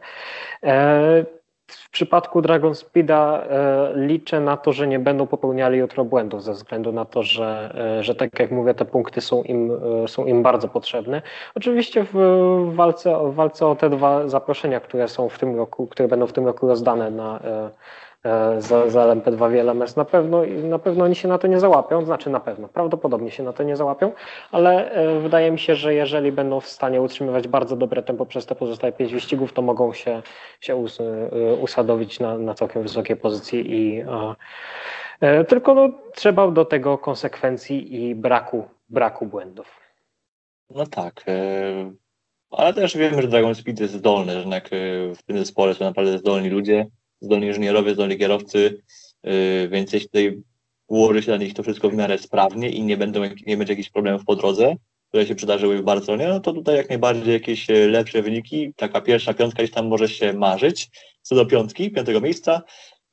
W 1.68 1.90
przypadku 1.90 2.42
Dragon 2.42 2.74
Speeda 2.74 3.42
e, 3.42 3.92
liczę 3.96 4.40
na 4.40 4.56
to, 4.56 4.72
że 4.72 4.86
nie 4.86 4.98
będą 4.98 5.26
popełniali 5.26 5.78
jutro 5.78 6.04
błędów 6.04 6.42
ze 6.42 6.52
względu 6.52 6.92
na 6.92 7.04
to, 7.04 7.22
że, 7.22 7.74
e, 7.98 8.02
że 8.02 8.14
tak 8.14 8.38
jak 8.38 8.50
mówię, 8.50 8.74
te 8.74 8.84
punkty 8.84 9.20
są 9.20 9.42
im, 9.42 9.70
e, 10.04 10.08
są 10.08 10.26
im 10.26 10.42
bardzo 10.42 10.68
potrzebne. 10.68 11.22
Oczywiście 11.54 12.04
w 12.12 12.16
walce, 12.74 13.30
w 13.30 13.34
walce 13.34 13.66
o 13.66 13.76
te 13.76 13.90
dwa 13.90 14.28
zaproszenia, 14.28 14.80
które 14.80 15.08
są 15.08 15.28
w 15.28 15.38
tym 15.38 15.56
roku, 15.56 15.86
które 15.86 16.08
będą 16.08 16.26
w 16.26 16.32
tym 16.32 16.46
roku 16.46 16.68
rozdane 16.68 17.10
na, 17.10 17.40
za, 18.58 18.90
za 18.90 19.06
LMP2 19.06 19.50
w 19.50 19.54
LMS. 19.54 19.96
Na 19.96 20.04
pewno, 20.04 20.42
na 20.46 20.78
pewno 20.78 21.04
oni 21.04 21.14
się 21.14 21.28
na 21.28 21.38
to 21.38 21.46
nie 21.46 21.60
załapią, 21.60 22.04
znaczy 22.04 22.30
na 22.30 22.40
pewno, 22.40 22.68
prawdopodobnie 22.68 23.30
się 23.30 23.42
na 23.42 23.52
to 23.52 23.62
nie 23.62 23.76
załapią, 23.76 24.12
ale 24.52 24.90
e, 24.90 25.20
wydaje 25.20 25.50
mi 25.50 25.58
się, 25.58 25.74
że 25.74 25.94
jeżeli 25.94 26.32
będą 26.32 26.60
w 26.60 26.68
stanie 26.68 27.02
utrzymywać 27.02 27.48
bardzo 27.48 27.76
dobre 27.76 28.02
tempo 28.02 28.26
przez 28.26 28.46
te 28.46 28.54
pozostałe 28.54 28.92
pięć 28.92 29.12
wyścigów, 29.12 29.52
to 29.52 29.62
mogą 29.62 29.92
się, 29.92 30.22
się 30.60 30.76
us, 30.76 30.98
usadowić 31.60 32.20
na, 32.20 32.38
na 32.38 32.54
całkiem 32.54 32.82
wysokiej 32.82 33.16
pozycji 33.16 33.74
i 33.74 34.04
tylko 35.48 35.74
no, 35.74 35.88
trzeba 36.14 36.50
do 36.50 36.64
tego 36.64 36.98
konsekwencji 36.98 38.04
i 38.04 38.14
braku, 38.14 38.68
braku 38.88 39.26
błędów. 39.26 39.80
No 40.70 40.86
tak, 40.86 41.24
ale 42.50 42.74
też 42.74 42.96
wiemy, 42.96 43.22
że 43.22 43.28
Dragon 43.28 43.54
Speed 43.54 43.82
jest 43.82 43.94
zdolny, 43.94 44.32
że 44.32 44.38
jednak 44.38 44.68
w 45.14 45.22
tym 45.26 45.38
zespole 45.38 45.74
są 45.74 45.84
naprawdę 45.84 46.18
zdolni 46.18 46.50
ludzie, 46.50 46.86
zdolni 47.20 47.46
inżynierowie, 47.46 47.94
zdolni 47.94 48.18
kierowcy, 48.18 48.82
y, 49.26 49.68
więc 49.70 49.92
jeśli 49.92 50.08
tutaj 50.08 50.42
ułoży 50.88 51.22
się 51.22 51.26
dla 51.26 51.36
nich 51.36 51.54
to 51.54 51.62
wszystko 51.62 51.90
w 51.90 51.94
miarę 51.94 52.18
sprawnie 52.18 52.70
i 52.70 52.82
nie, 52.82 52.96
będą, 52.96 53.20
nie 53.46 53.56
będzie 53.56 53.72
jakichś 53.72 53.90
problemów 53.90 54.24
po 54.24 54.36
drodze, 54.36 54.76
które 55.08 55.26
się 55.26 55.34
przydarzyły 55.34 55.78
w 55.78 55.82
Barcelonie, 55.82 56.28
no 56.28 56.40
to 56.40 56.52
tutaj 56.52 56.76
jak 56.76 56.88
najbardziej 56.88 57.32
jakieś 57.32 57.70
e, 57.70 57.88
lepsze 57.88 58.22
wyniki. 58.22 58.74
Taka 58.76 59.00
pierwsza 59.00 59.34
piątka 59.34 59.62
gdzieś 59.62 59.74
tam 59.74 59.86
może 59.86 60.08
się 60.08 60.32
marzyć. 60.32 60.90
Co 61.22 61.34
do 61.34 61.46
piątki, 61.46 61.90
piątego 61.90 62.20
miejsca, 62.20 62.62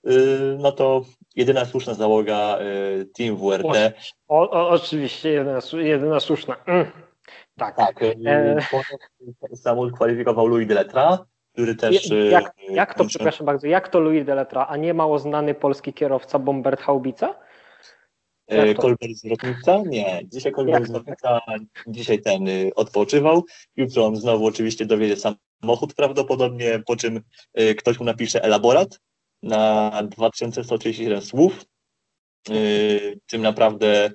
y, 0.08 0.12
no 0.60 0.72
to 0.72 1.02
jedyna 1.36 1.66
słuszna 1.66 1.94
załoga 1.94 2.60
y, 2.60 3.06
Team 3.06 3.38
WRT. 3.38 3.94
O, 4.28 4.50
o, 4.50 4.70
oczywiście, 4.70 5.30
jedyna, 5.30 5.60
jedyna 5.74 6.20
słuszna. 6.20 6.56
Mm. 6.66 6.92
Tak. 7.58 7.76
tak 7.76 8.04
e... 8.04 8.58
Samochód 9.56 9.94
kwalifikował 9.94 10.48
Louis 10.48 10.68
Deletra, 10.68 11.26
który 11.56 11.76
też... 11.76 12.10
Jak, 12.32 12.54
e, 12.70 12.74
jak 12.74 12.94
to, 12.94 13.06
przepraszam 13.06 13.46
bardzo, 13.46 13.68
jak 13.68 13.90
to 13.90 14.00
Louis 14.00 14.26
Deletra, 14.26 14.66
a 14.70 14.78
nie 14.78 14.94
mało 14.94 15.20
znany 15.20 15.54
polski 15.54 15.94
kierowca 15.94 16.40
Bombert 16.40 16.82
Haubica? 16.82 17.36
E, 18.48 18.74
Kolbert 18.74 19.14
z 19.14 19.26
Rotnica? 19.26 19.82
Nie. 19.86 20.22
Dzisiaj 20.34 20.52
Kolbert 20.52 20.88
z 20.88 20.90
Rotnica, 20.90 21.40
dzisiaj 21.88 22.22
ten 22.22 22.48
y, 22.48 22.72
odpoczywał. 22.76 23.44
Jutro 23.76 24.06
on 24.06 24.16
znowu 24.16 24.46
oczywiście 24.46 24.86
dowiedzie 24.86 25.16
samochód 25.62 25.94
prawdopodobnie, 25.94 26.84
po 26.86 26.96
czym 26.96 27.22
y, 27.60 27.76
ktoś 27.76 28.00
mu 28.00 28.06
napisze 28.06 28.44
elaborat 28.44 29.00
na 29.44 29.92
2137 30.04 31.22
słów. 31.22 31.66
Y, 32.50 33.20
tym 33.28 33.42
naprawdę 33.42 34.12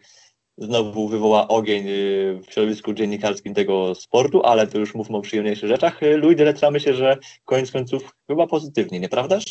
znowu 0.61 1.09
wywoła 1.09 1.49
ogień 1.49 1.89
y, 1.89 2.41
w 2.47 2.53
środowisku 2.53 2.93
dziennikarskim 2.93 3.55
tego 3.55 3.95
sportu, 3.95 4.43
ale 4.45 4.67
to 4.67 4.79
już 4.79 4.95
mówmy 4.95 5.17
o 5.17 5.21
przyjemniejszych 5.21 5.69
rzeczach. 5.69 6.03
Y, 6.03 6.19
Louis 6.19 6.37
Deletra 6.37 6.71
myślę, 6.71 6.95
że 6.95 7.19
koniec 7.45 7.73
końców 7.73 8.15
chyba 8.29 8.47
pozytywnie, 8.47 9.01
nieprawdaż? 9.01 9.45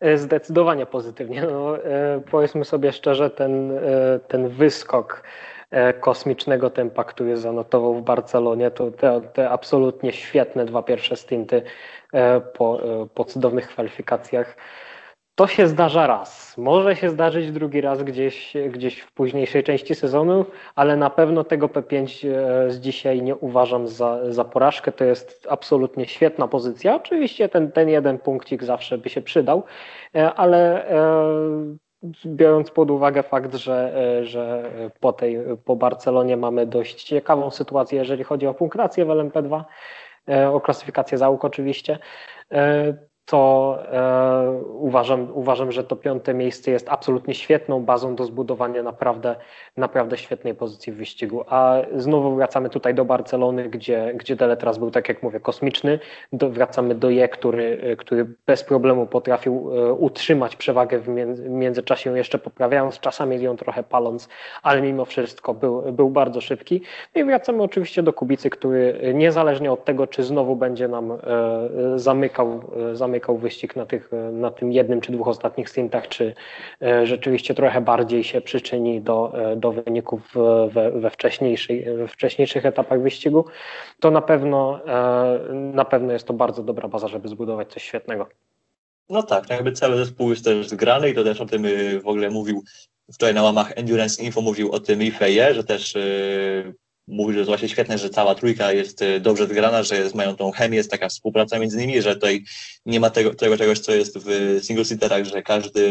E, 0.00 0.18
zdecydowanie 0.18 0.86
pozytywnie. 0.86 1.42
No, 1.42 1.84
e, 1.84 2.20
powiedzmy 2.30 2.64
sobie 2.64 2.92
szczerze, 2.92 3.30
ten, 3.30 3.78
e, 3.78 3.80
ten 4.28 4.48
wyskok 4.48 5.22
kosmicznego 6.00 6.70
tempa, 6.70 7.04
który 7.04 7.36
zanotował 7.36 7.94
w 7.94 8.02
Barcelonie, 8.02 8.70
to 8.70 8.90
te, 8.90 9.20
te 9.32 9.50
absolutnie 9.50 10.12
świetne 10.12 10.64
dwa 10.64 10.82
pierwsze 10.82 11.16
stinty 11.16 11.62
po, 12.54 12.80
po 13.14 13.24
cudownych 13.24 13.68
kwalifikacjach 13.68 14.56
to 15.34 15.46
się 15.46 15.66
zdarza 15.66 16.06
raz. 16.06 16.58
Może 16.58 16.96
się 16.96 17.10
zdarzyć 17.10 17.52
drugi 17.52 17.80
raz 17.80 18.02
gdzieś, 18.02 18.54
gdzieś 18.70 19.00
w 19.00 19.12
późniejszej 19.12 19.64
części 19.64 19.94
sezonu, 19.94 20.44
ale 20.74 20.96
na 20.96 21.10
pewno 21.10 21.44
tego 21.44 21.68
P5 21.68 22.28
e, 22.28 22.70
z 22.70 22.80
dzisiaj 22.80 23.22
nie 23.22 23.36
uważam 23.36 23.88
za, 23.88 24.32
za 24.32 24.44
porażkę. 24.44 24.92
To 24.92 25.04
jest 25.04 25.46
absolutnie 25.50 26.06
świetna 26.06 26.48
pozycja. 26.48 26.96
Oczywiście 26.96 27.48
ten, 27.48 27.72
ten 27.72 27.88
jeden 27.88 28.18
punkcik 28.18 28.64
zawsze 28.64 28.98
by 28.98 29.08
się 29.08 29.22
przydał, 29.22 29.62
e, 30.14 30.34
ale 30.34 30.88
e, 30.88 31.76
biorąc 32.26 32.70
pod 32.70 32.90
uwagę 32.90 33.22
fakt, 33.22 33.54
że, 33.54 33.92
że 34.22 34.70
po, 35.00 35.12
tej, 35.12 35.38
po 35.64 35.76
Barcelonie 35.76 36.36
mamy 36.36 36.66
dość 36.66 37.04
ciekawą 37.04 37.50
sytuację, 37.50 37.98
jeżeli 37.98 38.24
chodzi 38.24 38.46
o 38.46 38.54
punktację 38.54 39.04
w 39.04 39.08
LMP2, 39.08 39.64
o 40.52 40.60
klasyfikację 40.60 41.18
załóg 41.18 41.44
oczywiście, 41.44 41.98
to 43.26 43.78
e, 43.92 44.62
uważam, 44.62 45.28
uważam, 45.34 45.72
że 45.72 45.84
to 45.84 45.96
piąte 45.96 46.34
miejsce 46.34 46.70
jest 46.70 46.88
absolutnie 46.88 47.34
świetną 47.34 47.84
bazą 47.84 48.14
do 48.14 48.24
zbudowania 48.24 48.82
naprawdę, 48.82 49.36
naprawdę 49.76 50.16
świetnej 50.16 50.54
pozycji 50.54 50.92
w 50.92 50.96
wyścigu. 50.96 51.44
A 51.48 51.76
znowu 51.96 52.34
wracamy 52.34 52.70
tutaj 52.70 52.94
do 52.94 53.04
Barcelony, 53.04 53.68
gdzie, 53.68 54.12
gdzie 54.16 54.36
Deletras 54.36 54.78
był, 54.78 54.90
tak 54.90 55.08
jak 55.08 55.22
mówię, 55.22 55.40
kosmiczny. 55.40 55.98
Do, 56.32 56.50
wracamy 56.50 56.94
do 56.94 57.10
Je, 57.10 57.28
który, 57.28 57.96
który 57.98 58.26
bez 58.46 58.64
problemu 58.64 59.06
potrafił 59.06 59.70
e, 59.74 59.92
utrzymać 59.92 60.56
przewagę 60.56 60.98
w, 60.98 61.08
między, 61.08 61.42
w 61.42 61.50
międzyczasie, 61.50 62.18
jeszcze 62.18 62.38
poprawiając, 62.38 63.00
czasami 63.00 63.42
ją 63.42 63.56
trochę 63.56 63.82
paląc, 63.82 64.28
ale 64.62 64.82
mimo 64.82 65.04
wszystko 65.04 65.54
był, 65.54 65.92
był 65.92 66.10
bardzo 66.10 66.40
szybki. 66.40 66.82
No 67.14 67.20
i 67.20 67.24
wracamy 67.24 67.62
oczywiście 67.62 68.02
do 68.02 68.12
Kubicy, 68.12 68.50
który 68.50 69.12
niezależnie 69.14 69.72
od 69.72 69.84
tego, 69.84 70.06
czy 70.06 70.22
znowu 70.22 70.56
będzie 70.56 70.88
nam 70.88 71.12
e, 71.12 71.18
zamykał, 71.96 72.60
zamykał 72.92 73.13
zamykał 73.14 73.38
wyścig 73.38 73.76
na, 73.76 73.86
tych, 73.86 74.10
na 74.32 74.50
tym 74.50 74.72
jednym 74.72 75.00
czy 75.00 75.12
dwóch 75.12 75.28
ostatnich 75.28 75.70
stintach, 75.70 76.08
czy 76.08 76.34
e, 76.82 77.06
rzeczywiście 77.06 77.54
trochę 77.54 77.80
bardziej 77.80 78.24
się 78.24 78.40
przyczyni 78.40 79.00
do, 79.00 79.32
e, 79.52 79.56
do 79.56 79.72
wyników 79.72 80.20
we, 80.34 80.68
we, 80.68 80.90
we 80.90 81.10
wcześniejszych 82.08 82.66
etapach 82.66 83.02
wyścigu, 83.02 83.44
to 84.00 84.10
na 84.10 84.20
pewno, 84.20 84.80
e, 84.86 85.54
na 85.54 85.84
pewno 85.84 86.12
jest 86.12 86.26
to 86.26 86.34
bardzo 86.34 86.62
dobra 86.62 86.88
baza, 86.88 87.08
żeby 87.08 87.28
zbudować 87.28 87.72
coś 87.72 87.82
świetnego. 87.82 88.26
No 89.08 89.22
tak, 89.22 89.50
jakby 89.50 89.72
cały 89.72 89.96
zespół 89.96 90.30
jest 90.30 90.44
też 90.44 90.68
zgrany 90.68 91.10
i 91.10 91.14
to 91.14 91.24
też 91.24 91.40
o 91.40 91.46
tym 91.46 91.62
w 92.02 92.06
ogóle 92.06 92.30
mówił 92.30 92.62
wczoraj 93.12 93.34
na 93.34 93.42
łamach 93.42 93.72
Endurance 93.76 94.22
Info 94.22 94.40
mówił 94.40 94.72
o 94.72 94.80
tym 94.80 95.02
Ifeje, 95.02 95.54
że 95.54 95.64
też 95.64 95.94
mówi, 97.06 97.32
że 97.32 97.38
jest 97.38 97.48
właśnie 97.48 97.68
świetne, 97.68 97.98
że 97.98 98.10
cała 98.10 98.34
trójka 98.34 98.72
jest 98.72 99.02
e, 99.02 99.20
dobrze 99.20 99.46
zgrana, 99.46 99.82
że 99.82 99.96
jest, 99.96 100.14
mają 100.14 100.36
tą 100.36 100.50
chemię, 100.50 100.76
jest 100.76 100.90
taka 100.90 101.08
współpraca 101.08 101.58
między 101.58 101.76
nimi, 101.76 102.02
że 102.02 102.14
tutaj 102.14 102.44
nie 102.86 103.00
ma 103.00 103.10
tego, 103.10 103.34
tego 103.34 103.56
czegoś, 103.56 103.78
co 103.78 103.92
jest 103.92 104.18
w 104.18 104.58
single 104.62 104.84
seaterach, 104.84 105.24
że 105.24 105.42
każdy 105.42 105.90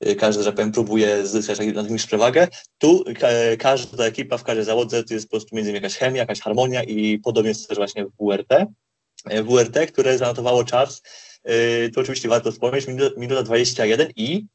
e, 0.00 0.14
każdy, 0.14 0.42
że 0.42 0.52
powiem, 0.52 0.72
próbuje 0.72 1.26
zyskać 1.26 1.58
nad 1.74 1.88
kimś 1.88 2.06
przewagę. 2.06 2.48
Tu 2.78 3.04
każda 3.58 4.04
ekipa 4.04 4.38
w 4.38 4.44
każdej 4.44 4.64
załodze 4.64 5.04
to 5.04 5.14
jest 5.14 5.26
po 5.26 5.30
prostu 5.30 5.56
między 5.56 5.70
nimi 5.70 5.82
jakaś 5.82 5.96
chemia, 5.96 6.18
jakaś 6.18 6.40
harmonia 6.40 6.82
i 6.82 7.18
podobnie 7.18 7.48
jest 7.48 7.68
też 7.68 7.78
właśnie 7.78 8.04
w 8.04 8.10
WRT. 8.20 8.52
E, 9.24 9.42
WRT, 9.42 9.86
które 9.86 10.18
zanotowało 10.18 10.64
czas, 10.64 11.02
to 11.94 12.00
oczywiście 12.00 12.28
warto 12.28 12.52
wspomnieć, 12.52 12.86
minuta 13.16 13.42
21 13.42 14.08
i 14.16 14.46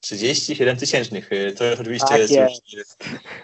37 0.00 0.76
tysięcznych. 0.76 1.32
Y, 1.32 1.52
to 1.52 1.64
jest 1.64 1.80
oczywiście 1.80 2.08
tak 2.08 2.18
jest, 2.18 2.32
jest 2.32 2.72
już 2.72 2.84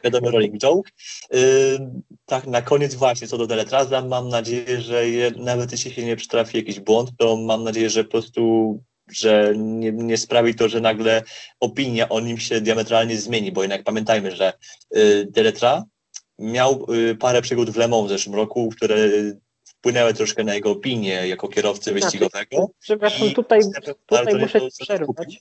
wiadomo 0.04 0.30
rolling 0.30 0.58
joke. 0.58 0.90
Y, 1.34 1.78
tak, 2.26 2.46
na 2.46 2.62
koniec 2.62 2.94
właśnie 2.94 3.28
co 3.28 3.38
do 3.38 3.46
Deletraza, 3.46 4.04
mam 4.04 4.28
nadzieję, 4.28 4.80
że 4.80 5.08
je, 5.08 5.30
nawet 5.36 5.72
jeśli 5.72 5.92
się 5.92 6.04
nie 6.04 6.16
przytrafi 6.16 6.56
jakiś 6.56 6.80
błąd, 6.80 7.10
to 7.18 7.36
mam 7.36 7.64
nadzieję, 7.64 7.90
że 7.90 8.04
po 8.04 8.10
prostu 8.10 8.78
że 9.12 9.52
nie, 9.56 9.92
nie 9.92 10.18
sprawi 10.18 10.54
to, 10.54 10.68
że 10.68 10.80
nagle 10.80 11.22
opinia 11.60 12.08
o 12.08 12.20
nim 12.20 12.38
się 12.38 12.60
diametralnie 12.60 13.16
zmieni, 13.16 13.52
bo 13.52 13.62
jednak 13.62 13.82
pamiętajmy, 13.82 14.30
że 14.30 14.52
y, 14.96 15.26
Deletra 15.30 15.84
miał 16.38 16.86
y, 16.92 17.16
parę 17.16 17.42
przygód 17.42 17.70
w 17.70 17.76
Le 17.76 17.88
Mans 17.88 18.06
w 18.06 18.08
zeszłym 18.08 18.34
roku, 18.34 18.68
które 18.76 18.96
wpłynęły 19.64 20.14
troszkę 20.14 20.44
na 20.44 20.54
jego 20.54 20.70
opinię 20.70 21.28
jako 21.28 21.48
kierowcy 21.48 21.92
wyścigowego. 21.92 22.70
Przepraszam, 22.80 23.30
tutaj, 23.30 23.60
tutaj 24.06 24.34
muszę 24.34 24.60
przerwać. 24.80 25.40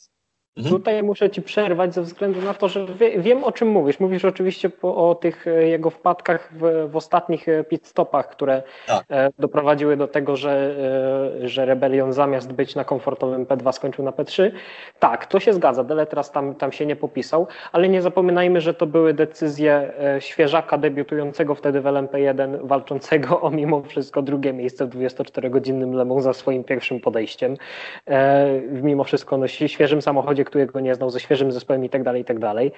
Mhm. 0.58 0.76
Tutaj 0.76 1.04
muszę 1.04 1.30
Ci 1.30 1.42
przerwać 1.42 1.94
ze 1.94 2.02
względu 2.02 2.42
na 2.42 2.54
to, 2.54 2.68
że 2.70 2.86
wie, 2.86 3.20
wiem 3.20 3.44
o 3.44 3.52
czym 3.52 3.68
mówisz. 3.68 4.00
Mówisz 4.00 4.26
oczywiście 4.26 4.70
po, 4.70 5.10
o 5.10 5.16
tych 5.16 5.48
e, 5.48 5.68
jego 5.68 5.90
wpadkach 5.90 6.50
w, 6.54 6.90
w 6.92 6.96
ostatnich 6.96 7.50
e, 7.50 7.64
pit 7.64 7.88
stopach, 7.88 8.30
które 8.30 8.64
tak. 8.88 9.06
E, 9.10 9.30
doprowadziły 9.40 9.98
do 9.98 10.08
tego, 10.08 10.36
że, 10.36 10.76
że 11.44 11.66
Rebellion 11.66 12.14
zamiast 12.14 12.54
być 12.54 12.76
na 12.76 12.84
komfortowym 12.84 13.46
P2 13.46 13.72
skończył 13.72 14.06
na 14.06 14.12
P3. 14.12 14.52
Tak, 15.00 15.26
to 15.26 15.40
się 15.40 15.54
zgadza. 15.54 15.84
Deletras 15.84 16.32
tam, 16.32 16.56
tam 16.56 16.72
się 16.72 16.86
nie 16.86 16.96
popisał, 16.96 17.48
ale 17.72 17.90
nie 17.90 18.02
zapominajmy, 18.02 18.62
że 18.62 18.74
to 18.74 18.88
były 18.88 19.14
decyzje 19.14 19.94
świeżaka 20.20 20.78
debiutującego 20.78 21.56
wtedy 21.56 21.82
w 21.82 21.84
LMP1, 21.84 22.68
walczącego 22.68 23.42
o 23.42 23.52
mimo 23.52 23.82
wszystko 23.82 24.22
drugie 24.22 24.54
miejsce 24.54 24.86
w 24.86 24.90
24-godzinnym 24.90 25.94
Le 25.94 26.06
Mans 26.06 26.24
za 26.24 26.34
swoim 26.34 26.64
pierwszym 26.64 27.00
podejściem. 27.00 27.58
Mimo 28.72 29.04
wszystko 29.04 29.38
no, 29.38 29.48
świeżym 29.48 30.02
samochodzie 30.02 30.41
składzie, 30.42 30.66
którego 30.66 30.80
nie 30.80 30.96
znał, 30.96 31.10
ze 31.10 31.20
świeżym 31.20 31.52
zespołem 31.52 31.86
i 31.86 31.90
tak 31.90 32.04
dalej, 32.04 32.22
i 32.22 32.26
tak 32.26 32.40
dalej. 32.40 32.72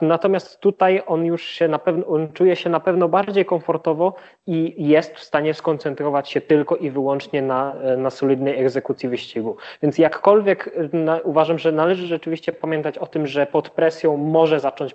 Natomiast 0.00 0.60
tutaj 0.60 1.02
on 1.06 1.24
już 1.24 1.42
się 1.42 1.68
na 1.68 1.78
pewno, 1.78 2.06
on 2.06 2.32
czuje 2.32 2.56
się 2.56 2.70
na 2.70 2.80
pewno 2.80 3.08
bardziej 3.08 3.44
komfortowo 3.44 4.14
i 4.46 4.88
jest 4.88 5.14
w 5.14 5.22
stanie 5.22 5.54
skoncentrować 5.54 6.30
się 6.30 6.40
tylko 6.40 6.76
i 6.76 6.90
wyłącznie 6.90 7.42
na, 7.42 7.74
na 7.96 8.10
solidnej 8.10 8.60
egzekucji 8.60 9.08
wyścigu. 9.08 9.56
Więc 9.82 9.98
jakkolwiek 9.98 10.70
na, 10.92 11.20
uważam, 11.24 11.58
że 11.58 11.72
należy 11.72 12.06
rzeczywiście 12.06 12.52
pamiętać 12.52 12.98
o 12.98 13.06
tym, 13.06 13.26
że 13.26 13.46
pod 13.46 13.70
presją 13.70 14.16
może 14.16 14.60
zacząć 14.60 14.94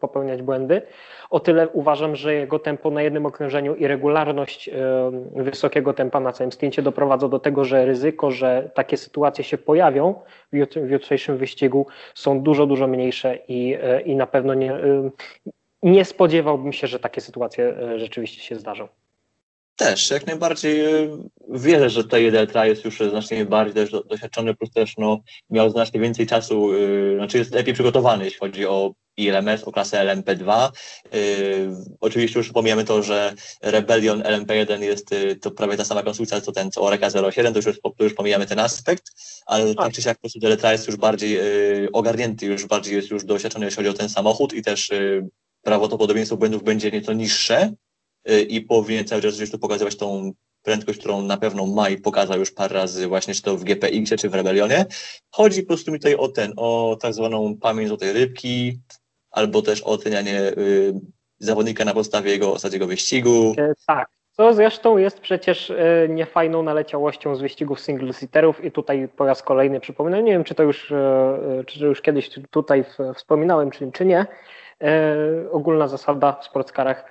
popełniać 0.00 0.42
błędy, 0.42 0.82
o 1.30 1.40
tyle 1.40 1.68
uważam, 1.68 2.16
że 2.16 2.34
jego 2.34 2.58
tempo 2.58 2.90
na 2.90 3.02
jednym 3.02 3.26
okrążeniu 3.26 3.74
i 3.74 3.86
regularność 3.86 4.70
wysokiego 5.36 5.92
tempa 5.92 6.20
na 6.20 6.32
całym 6.32 6.52
zdjęcie 6.52 6.82
doprowadzą 6.82 7.28
do 7.28 7.38
tego, 7.38 7.64
że 7.64 7.84
ryzyko, 7.84 8.30
że 8.30 8.70
takie 8.74 8.96
sytuacje 8.96 9.44
się 9.44 9.58
pojawią 9.58 10.14
w 10.52 10.56
jutrzejszym 11.02 11.36
wyścigu 11.36 11.86
są 12.14 12.40
dużo, 12.40 12.66
dużo 12.66 12.86
mniejsze 12.86 13.38
i, 13.48 13.76
e, 13.82 14.00
i 14.00 14.16
na 14.16 14.26
pewno 14.26 14.54
nie, 14.54 14.72
nie 15.82 16.04
spodziewałbym 16.04 16.72
się, 16.72 16.86
że 16.86 16.98
takie 16.98 17.20
sytuacje 17.20 17.64
e, 17.64 17.98
rzeczywiście 17.98 18.42
się 18.42 18.56
zdarzą. 18.56 18.88
Też, 19.82 20.10
jak 20.10 20.26
najbardziej 20.26 20.80
e, 20.80 21.18
wierzę, 21.48 21.90
że 21.90 22.04
tutaj 22.04 22.32
Deltra 22.32 22.66
jest 22.66 22.84
już 22.84 22.98
znacznie 22.98 23.44
bardziej 23.44 23.74
też 23.74 23.90
doświadczony, 24.10 24.54
plus 24.54 24.70
też 24.70 24.94
no, 24.98 25.20
miał 25.50 25.70
znacznie 25.70 26.00
więcej 26.00 26.26
czasu, 26.26 26.70
znaczy 27.16 27.38
jest 27.38 27.54
lepiej 27.54 27.74
przygotowany, 27.74 28.24
jeśli 28.24 28.38
chodzi 28.38 28.66
o 28.66 28.92
ILMS 29.16 29.64
o 29.64 29.72
klasę 29.72 30.06
LMP2. 30.06 30.70
Yy, 31.12 31.20
oczywiście 32.00 32.38
już 32.38 32.52
pomijamy 32.52 32.84
to, 32.84 33.02
że 33.02 33.34
Rebellion 33.62 34.22
LMP1 34.22 34.82
jest 34.82 35.10
to 35.40 35.50
prawie 35.50 35.76
ta 35.76 35.84
sama 35.84 36.02
konstrukcja, 36.02 36.40
co 36.40 36.52
ten, 36.52 36.70
co 36.70 36.82
Oreka 36.82 37.10
07, 37.30 37.52
to 37.54 37.58
już, 37.58 37.80
to 37.98 38.04
już 38.04 38.14
pomijamy 38.14 38.46
ten 38.46 38.58
aspekt, 38.58 39.04
ale 39.46 39.74
tak 39.74 39.92
czy 39.92 40.02
siak 40.02 40.16
po 40.16 40.20
prostu 40.20 40.38
Deletra 40.38 40.72
jest 40.72 40.86
już 40.86 40.96
bardziej 40.96 41.40
ogarnięty, 41.92 42.46
już 42.46 42.66
bardziej 42.66 42.94
jest 42.94 43.10
już 43.10 43.24
doświadczony, 43.24 43.64
jeśli 43.64 43.76
chodzi 43.76 43.88
o 43.88 43.98
ten 43.98 44.08
samochód 44.08 44.54
i 44.54 44.62
też 44.62 44.90
prawdopodobieństwo 45.62 46.36
błędów 46.36 46.62
będzie 46.62 46.90
nieco 46.90 47.12
niższe 47.12 47.72
i 48.48 48.60
powinien 48.60 49.04
cały 49.04 49.22
czas 49.22 49.50
tu 49.50 49.58
pokazywać 49.58 49.96
tą 49.96 50.32
prędkość, 50.62 50.98
którą 50.98 51.22
na 51.22 51.36
pewno 51.36 51.66
ma 51.66 51.88
i 51.88 51.96
pokazał 51.96 52.38
już 52.38 52.50
parę 52.50 52.74
razy 52.74 53.08
właśnie, 53.08 53.34
czy 53.34 53.42
to 53.42 53.56
w 53.56 53.64
GPX, 53.64 54.10
czy 54.18 54.28
w 54.28 54.34
Rebellionie. 54.34 54.86
Chodzi 55.30 55.62
po 55.62 55.66
prostu 55.66 55.92
mi 55.92 55.98
tutaj 55.98 56.14
o 56.14 56.28
ten, 56.28 56.52
o 56.56 56.96
tak 57.00 57.14
zwaną 57.14 57.56
pamięć 57.56 57.88
złotej 57.88 58.12
rybki, 58.12 58.80
albo 59.30 59.62
też 59.62 59.82
ocenianie 59.82 60.40
y, 60.40 60.94
zawodnika 61.38 61.84
na 61.84 61.94
podstawie 61.94 62.30
jego 62.30 62.52
ostatniego 62.52 62.86
wyścigu. 62.86 63.54
E, 63.58 63.72
tak, 63.86 64.08
co 64.30 64.54
zresztą 64.54 64.98
jest 64.98 65.20
przecież 65.20 65.70
e, 65.70 66.06
niefajną 66.08 66.62
naleciałością 66.62 67.36
z 67.36 67.40
wyścigów 67.40 67.80
single-seaterów 67.80 68.64
i 68.64 68.72
tutaj 68.72 69.08
po 69.16 69.26
raz 69.26 69.42
kolejny 69.42 69.80
przypominam, 69.80 70.24
nie 70.24 70.32
wiem 70.32 70.44
czy 70.44 70.54
to 70.54 70.62
już, 70.62 70.92
e, 70.92 71.64
czy 71.66 71.84
już 71.84 72.00
kiedyś 72.00 72.30
tutaj 72.50 72.84
wspominałem, 73.14 73.70
czy, 73.70 73.92
czy 73.92 74.04
nie, 74.04 74.26
ogólna 75.52 75.88
zasada 75.88 76.32
w 76.32 76.44
sportskarach 76.44 77.04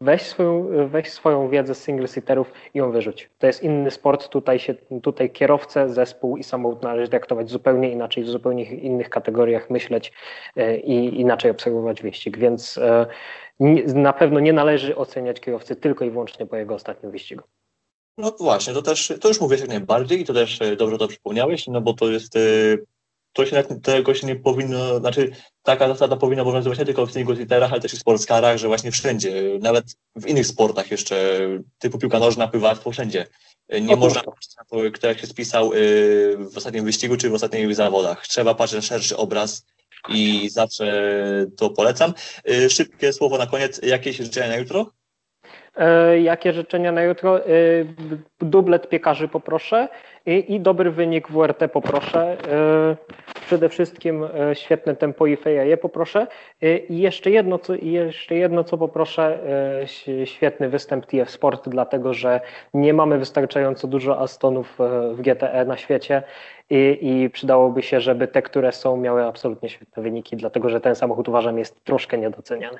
weź 0.00 0.22
swoją, 0.22 0.68
weź 0.88 1.12
swoją 1.12 1.48
wiedzę 1.48 1.74
z 1.74 1.88
single-seaterów 1.88 2.44
i 2.74 2.78
ją 2.78 2.92
wyrzuć. 2.92 3.30
To 3.38 3.46
jest 3.46 3.62
inny 3.62 3.90
sport, 3.90 4.28
tutaj, 4.28 4.58
się, 4.58 4.74
tutaj 5.02 5.30
kierowcę, 5.30 5.88
zespół 5.88 6.36
i 6.36 6.44
samochód 6.44 6.82
należy 6.82 7.08
traktować 7.08 7.50
zupełnie 7.50 7.90
inaczej, 7.90 8.24
w 8.24 8.28
zupełnie 8.28 8.64
innych 8.64 9.10
kategoriach 9.10 9.70
myśleć 9.70 10.12
e, 10.56 10.76
i 10.76 11.20
inaczej 11.20 11.50
obserwować 11.50 12.02
wyścig, 12.02 12.38
więc 12.38 12.78
e, 12.78 13.06
na 13.94 14.12
pewno 14.12 14.40
nie 14.40 14.52
należy 14.52 14.96
oceniać 14.96 15.40
kierowcy 15.40 15.76
tylko 15.76 16.04
i 16.04 16.10
wyłącznie 16.10 16.46
po 16.46 16.56
jego 16.56 16.74
ostatnim 16.74 17.12
wyścigu. 17.12 17.42
No 18.18 18.30
właśnie, 18.40 18.74
to 18.74 18.82
też, 18.82 19.12
to 19.20 19.28
już 19.28 19.40
mówię 19.40 19.56
jak 19.56 19.68
najbardziej 19.68 20.20
i 20.20 20.24
to 20.24 20.34
też 20.34 20.62
e, 20.62 20.76
dobrze 20.76 20.98
to 20.98 21.08
przypomniałeś, 21.08 21.66
no 21.66 21.80
bo 21.80 21.94
to 21.94 22.10
jest 22.10 22.38
to 23.34 23.46
się 23.46 23.64
tego 23.82 24.14
się 24.14 24.26
nie 24.26 24.36
powinno, 24.36 24.98
znaczy 24.98 25.30
taka 25.62 25.88
zasada 25.88 26.16
powinna 26.16 26.42
obowiązywać 26.42 26.78
nie 26.78 26.84
tylko 26.84 27.06
w 27.06 27.12
single-seaterach, 27.12 27.72
ale 27.72 27.80
też 27.80 27.92
w 27.92 27.98
sportskarach, 27.98 28.58
że 28.58 28.68
właśnie 28.68 28.90
wszędzie, 28.90 29.58
nawet 29.60 29.84
w 30.16 30.26
innych 30.26 30.46
sportach 30.46 30.90
jeszcze, 30.90 31.38
typu 31.78 31.98
piłka 31.98 32.18
nożna, 32.18 32.48
pływactwo, 32.48 32.90
wszędzie. 32.90 33.26
Nie 33.80 33.96
można 33.96 34.22
patrzeć 34.22 34.56
na 34.56 34.64
to, 34.64 34.90
kto 34.92 35.06
jak 35.06 35.18
się 35.18 35.26
spisał 35.26 35.72
y, 35.72 36.36
w 36.52 36.56
ostatnim 36.56 36.84
wyścigu 36.84 37.16
czy 37.16 37.30
w 37.30 37.34
ostatnich 37.34 37.74
zawodach. 37.74 38.26
Trzeba 38.26 38.54
patrzeć 38.54 38.76
na 38.76 38.82
szerszy 38.82 39.16
obraz 39.16 39.66
i 40.08 40.50
zawsze 40.50 41.16
to 41.56 41.70
polecam. 41.70 42.14
Y, 42.50 42.70
szybkie 42.70 43.12
słowo 43.12 43.38
na 43.38 43.46
koniec. 43.46 43.80
Jakieś 43.82 44.16
życzenia 44.16 44.48
na 44.48 44.56
jutro? 44.56 44.90
E, 45.76 46.20
jakie 46.20 46.52
życzenia 46.52 46.92
na 46.92 47.02
jutro? 47.02 47.38
E, 47.38 47.48
dublet 48.40 48.88
piekarzy 48.88 49.28
poproszę 49.28 49.88
i, 50.26 50.54
i 50.54 50.60
dobry 50.60 50.90
wynik 50.90 51.28
WRT 51.28 51.68
poproszę. 51.72 52.36
E, 52.50 52.96
przede 53.46 53.68
wszystkim 53.68 54.24
świetne 54.54 54.96
tempo 54.96 55.26
i 55.26 55.36
fejaje 55.36 55.76
poproszę. 55.76 56.26
I 56.88 56.98
jeszcze 56.98 57.30
jedno, 57.30 57.58
co, 57.58 57.74
jeszcze 57.74 58.34
jedno, 58.34 58.64
co 58.64 58.78
poproszę, 58.78 59.38
świetny 60.24 60.68
występ 60.68 61.06
TF 61.06 61.30
Sport, 61.30 61.68
dlatego 61.68 62.14
że 62.14 62.40
nie 62.74 62.94
mamy 62.94 63.18
wystarczająco 63.18 63.88
dużo 63.88 64.20
Astonów 64.20 64.78
w 65.12 65.20
GTE 65.20 65.64
na 65.64 65.76
świecie 65.76 66.22
i, 66.70 66.98
i 67.02 67.30
przydałoby 67.30 67.82
się, 67.82 68.00
żeby 68.00 68.28
te, 68.28 68.42
które 68.42 68.72
są, 68.72 68.96
miały 68.96 69.24
absolutnie 69.24 69.68
świetne 69.68 70.02
wyniki, 70.02 70.36
dlatego 70.36 70.68
że 70.68 70.80
ten 70.80 70.94
samochód 70.94 71.28
uważam 71.28 71.58
jest 71.58 71.84
troszkę 71.84 72.18
niedoceniany. 72.18 72.78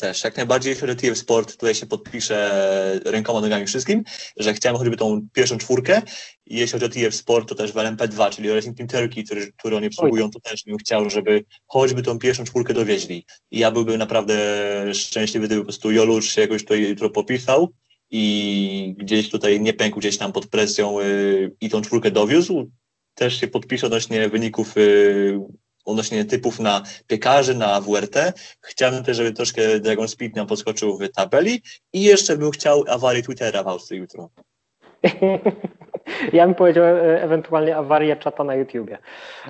Też, 0.00 0.24
jak 0.24 0.36
najbardziej, 0.36 0.70
jeśli 0.70 0.88
chodzi 0.88 1.10
o 1.10 1.14
Sport, 1.14 1.52
tutaj 1.52 1.74
się 1.74 1.86
podpiszę 1.86 3.00
rękoma, 3.04 3.40
nogami 3.40 3.66
wszystkim, 3.66 4.04
że 4.36 4.54
chciałem 4.54 4.78
choćby 4.78 4.96
tą 4.96 5.20
pierwszą 5.32 5.58
czwórkę. 5.58 6.02
I 6.46 6.56
jeśli 6.56 6.72
chodzi 6.72 6.84
o 6.84 6.88
TF 6.88 7.14
Sport, 7.14 7.48
to 7.48 7.54
też 7.54 7.72
w 7.72 7.74
LMP2, 7.74 8.30
czyli 8.30 8.52
Racing 8.52 8.76
Team 8.76 8.88
Turkey, 8.88 9.24
który, 9.24 9.52
który 9.52 9.76
oni 9.76 9.86
obsługują, 9.86 10.30
to 10.30 10.40
też 10.40 10.64
bym 10.64 10.78
chciał, 10.78 11.10
żeby 11.10 11.44
choćby 11.66 12.02
tą 12.02 12.18
pierwszą 12.18 12.44
czwórkę 12.44 12.74
dowieźli. 12.74 13.26
I 13.50 13.58
ja 13.58 13.70
byłbym 13.70 13.98
naprawdę 13.98 14.34
szczęśliwy, 14.94 15.46
gdyby 15.46 15.60
po 15.60 15.66
prostu 15.66 15.90
Jolucz 15.90 16.24
się 16.24 16.40
jakoś 16.40 16.62
tutaj 16.62 16.88
jutro 16.88 17.10
popisał 17.10 17.72
i 18.10 18.94
gdzieś 18.98 19.30
tutaj 19.30 19.60
nie 19.60 19.72
pękł 19.72 19.98
gdzieś 19.98 20.18
tam 20.18 20.32
pod 20.32 20.46
presją 20.46 21.00
yy, 21.00 21.56
i 21.60 21.70
tą 21.70 21.82
czwórkę 21.82 22.10
dowiózł. 22.10 22.70
Też 23.14 23.40
się 23.40 23.48
podpiszę 23.48 23.86
odnośnie 23.86 24.28
wyników 24.28 24.76
yy, 24.76 25.40
odnośnie 25.84 26.24
typów 26.24 26.60
na 26.60 26.82
piekarzy, 27.06 27.54
na 27.54 27.80
WRT. 27.80 28.32
Chciałbym 28.60 29.04
też, 29.04 29.16
żeby 29.16 29.32
troszkę 29.32 29.80
Dragon 29.80 30.08
Speed 30.08 30.36
nam 30.36 30.46
podskoczył 30.46 30.98
w 30.98 31.08
tabeli 31.08 31.62
i 31.92 32.02
jeszcze 32.02 32.36
bym 32.36 32.50
chciał 32.50 32.84
awarię 32.88 33.22
Twittera 33.22 33.62
w 33.62 33.68
Austrii 33.68 34.00
jutro. 34.00 34.30
Ja 36.32 36.46
bym 36.46 36.54
powiedział 36.54 36.84
e, 36.84 37.22
ewentualnie 37.22 37.76
awarię 37.76 38.16
czata 38.16 38.44
na 38.44 38.54
YouTubie, 38.54 38.98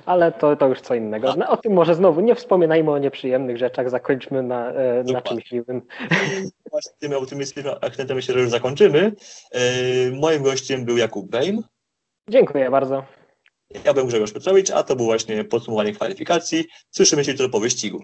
ale 0.06 0.32
to, 0.32 0.56
to 0.56 0.68
już 0.68 0.80
co 0.80 0.94
innego. 0.94 1.34
No, 1.38 1.48
o 1.48 1.56
tym 1.56 1.72
może 1.72 1.94
znowu 1.94 2.20
nie 2.20 2.34
wspominajmy 2.34 2.90
o 2.90 2.98
nieprzyjemnych 2.98 3.58
rzeczach, 3.58 3.90
zakończmy 3.90 4.42
na, 4.42 4.72
e, 4.72 5.04
na 5.12 5.22
czymś 5.22 5.52
miłym. 5.52 5.82
Właśnie 6.70 6.92
tym 6.98 7.12
optymistycznym 7.12 7.74
akcentem 7.80 8.16
myślę, 8.16 8.34
że 8.34 8.40
już 8.40 8.50
zakończymy. 8.50 9.12
E, 9.52 9.60
moim 10.10 10.42
gościem 10.42 10.84
był 10.84 10.96
Jakub 10.96 11.30
Bejm. 11.30 11.62
Dziękuję 12.28 12.70
bardzo. 12.70 13.04
Ja 13.84 13.92
byłem 13.92 14.08
Grzegorz 14.08 14.32
Piotrowicz, 14.32 14.70
a 14.70 14.82
to 14.82 14.96
było 14.96 15.08
właśnie 15.08 15.44
podsumowanie 15.44 15.92
kwalifikacji. 15.92 16.64
Słyszymy 16.90 17.24
się 17.24 17.30
jutro 17.30 17.48
po 17.48 17.60
wyścigu. 17.60 17.98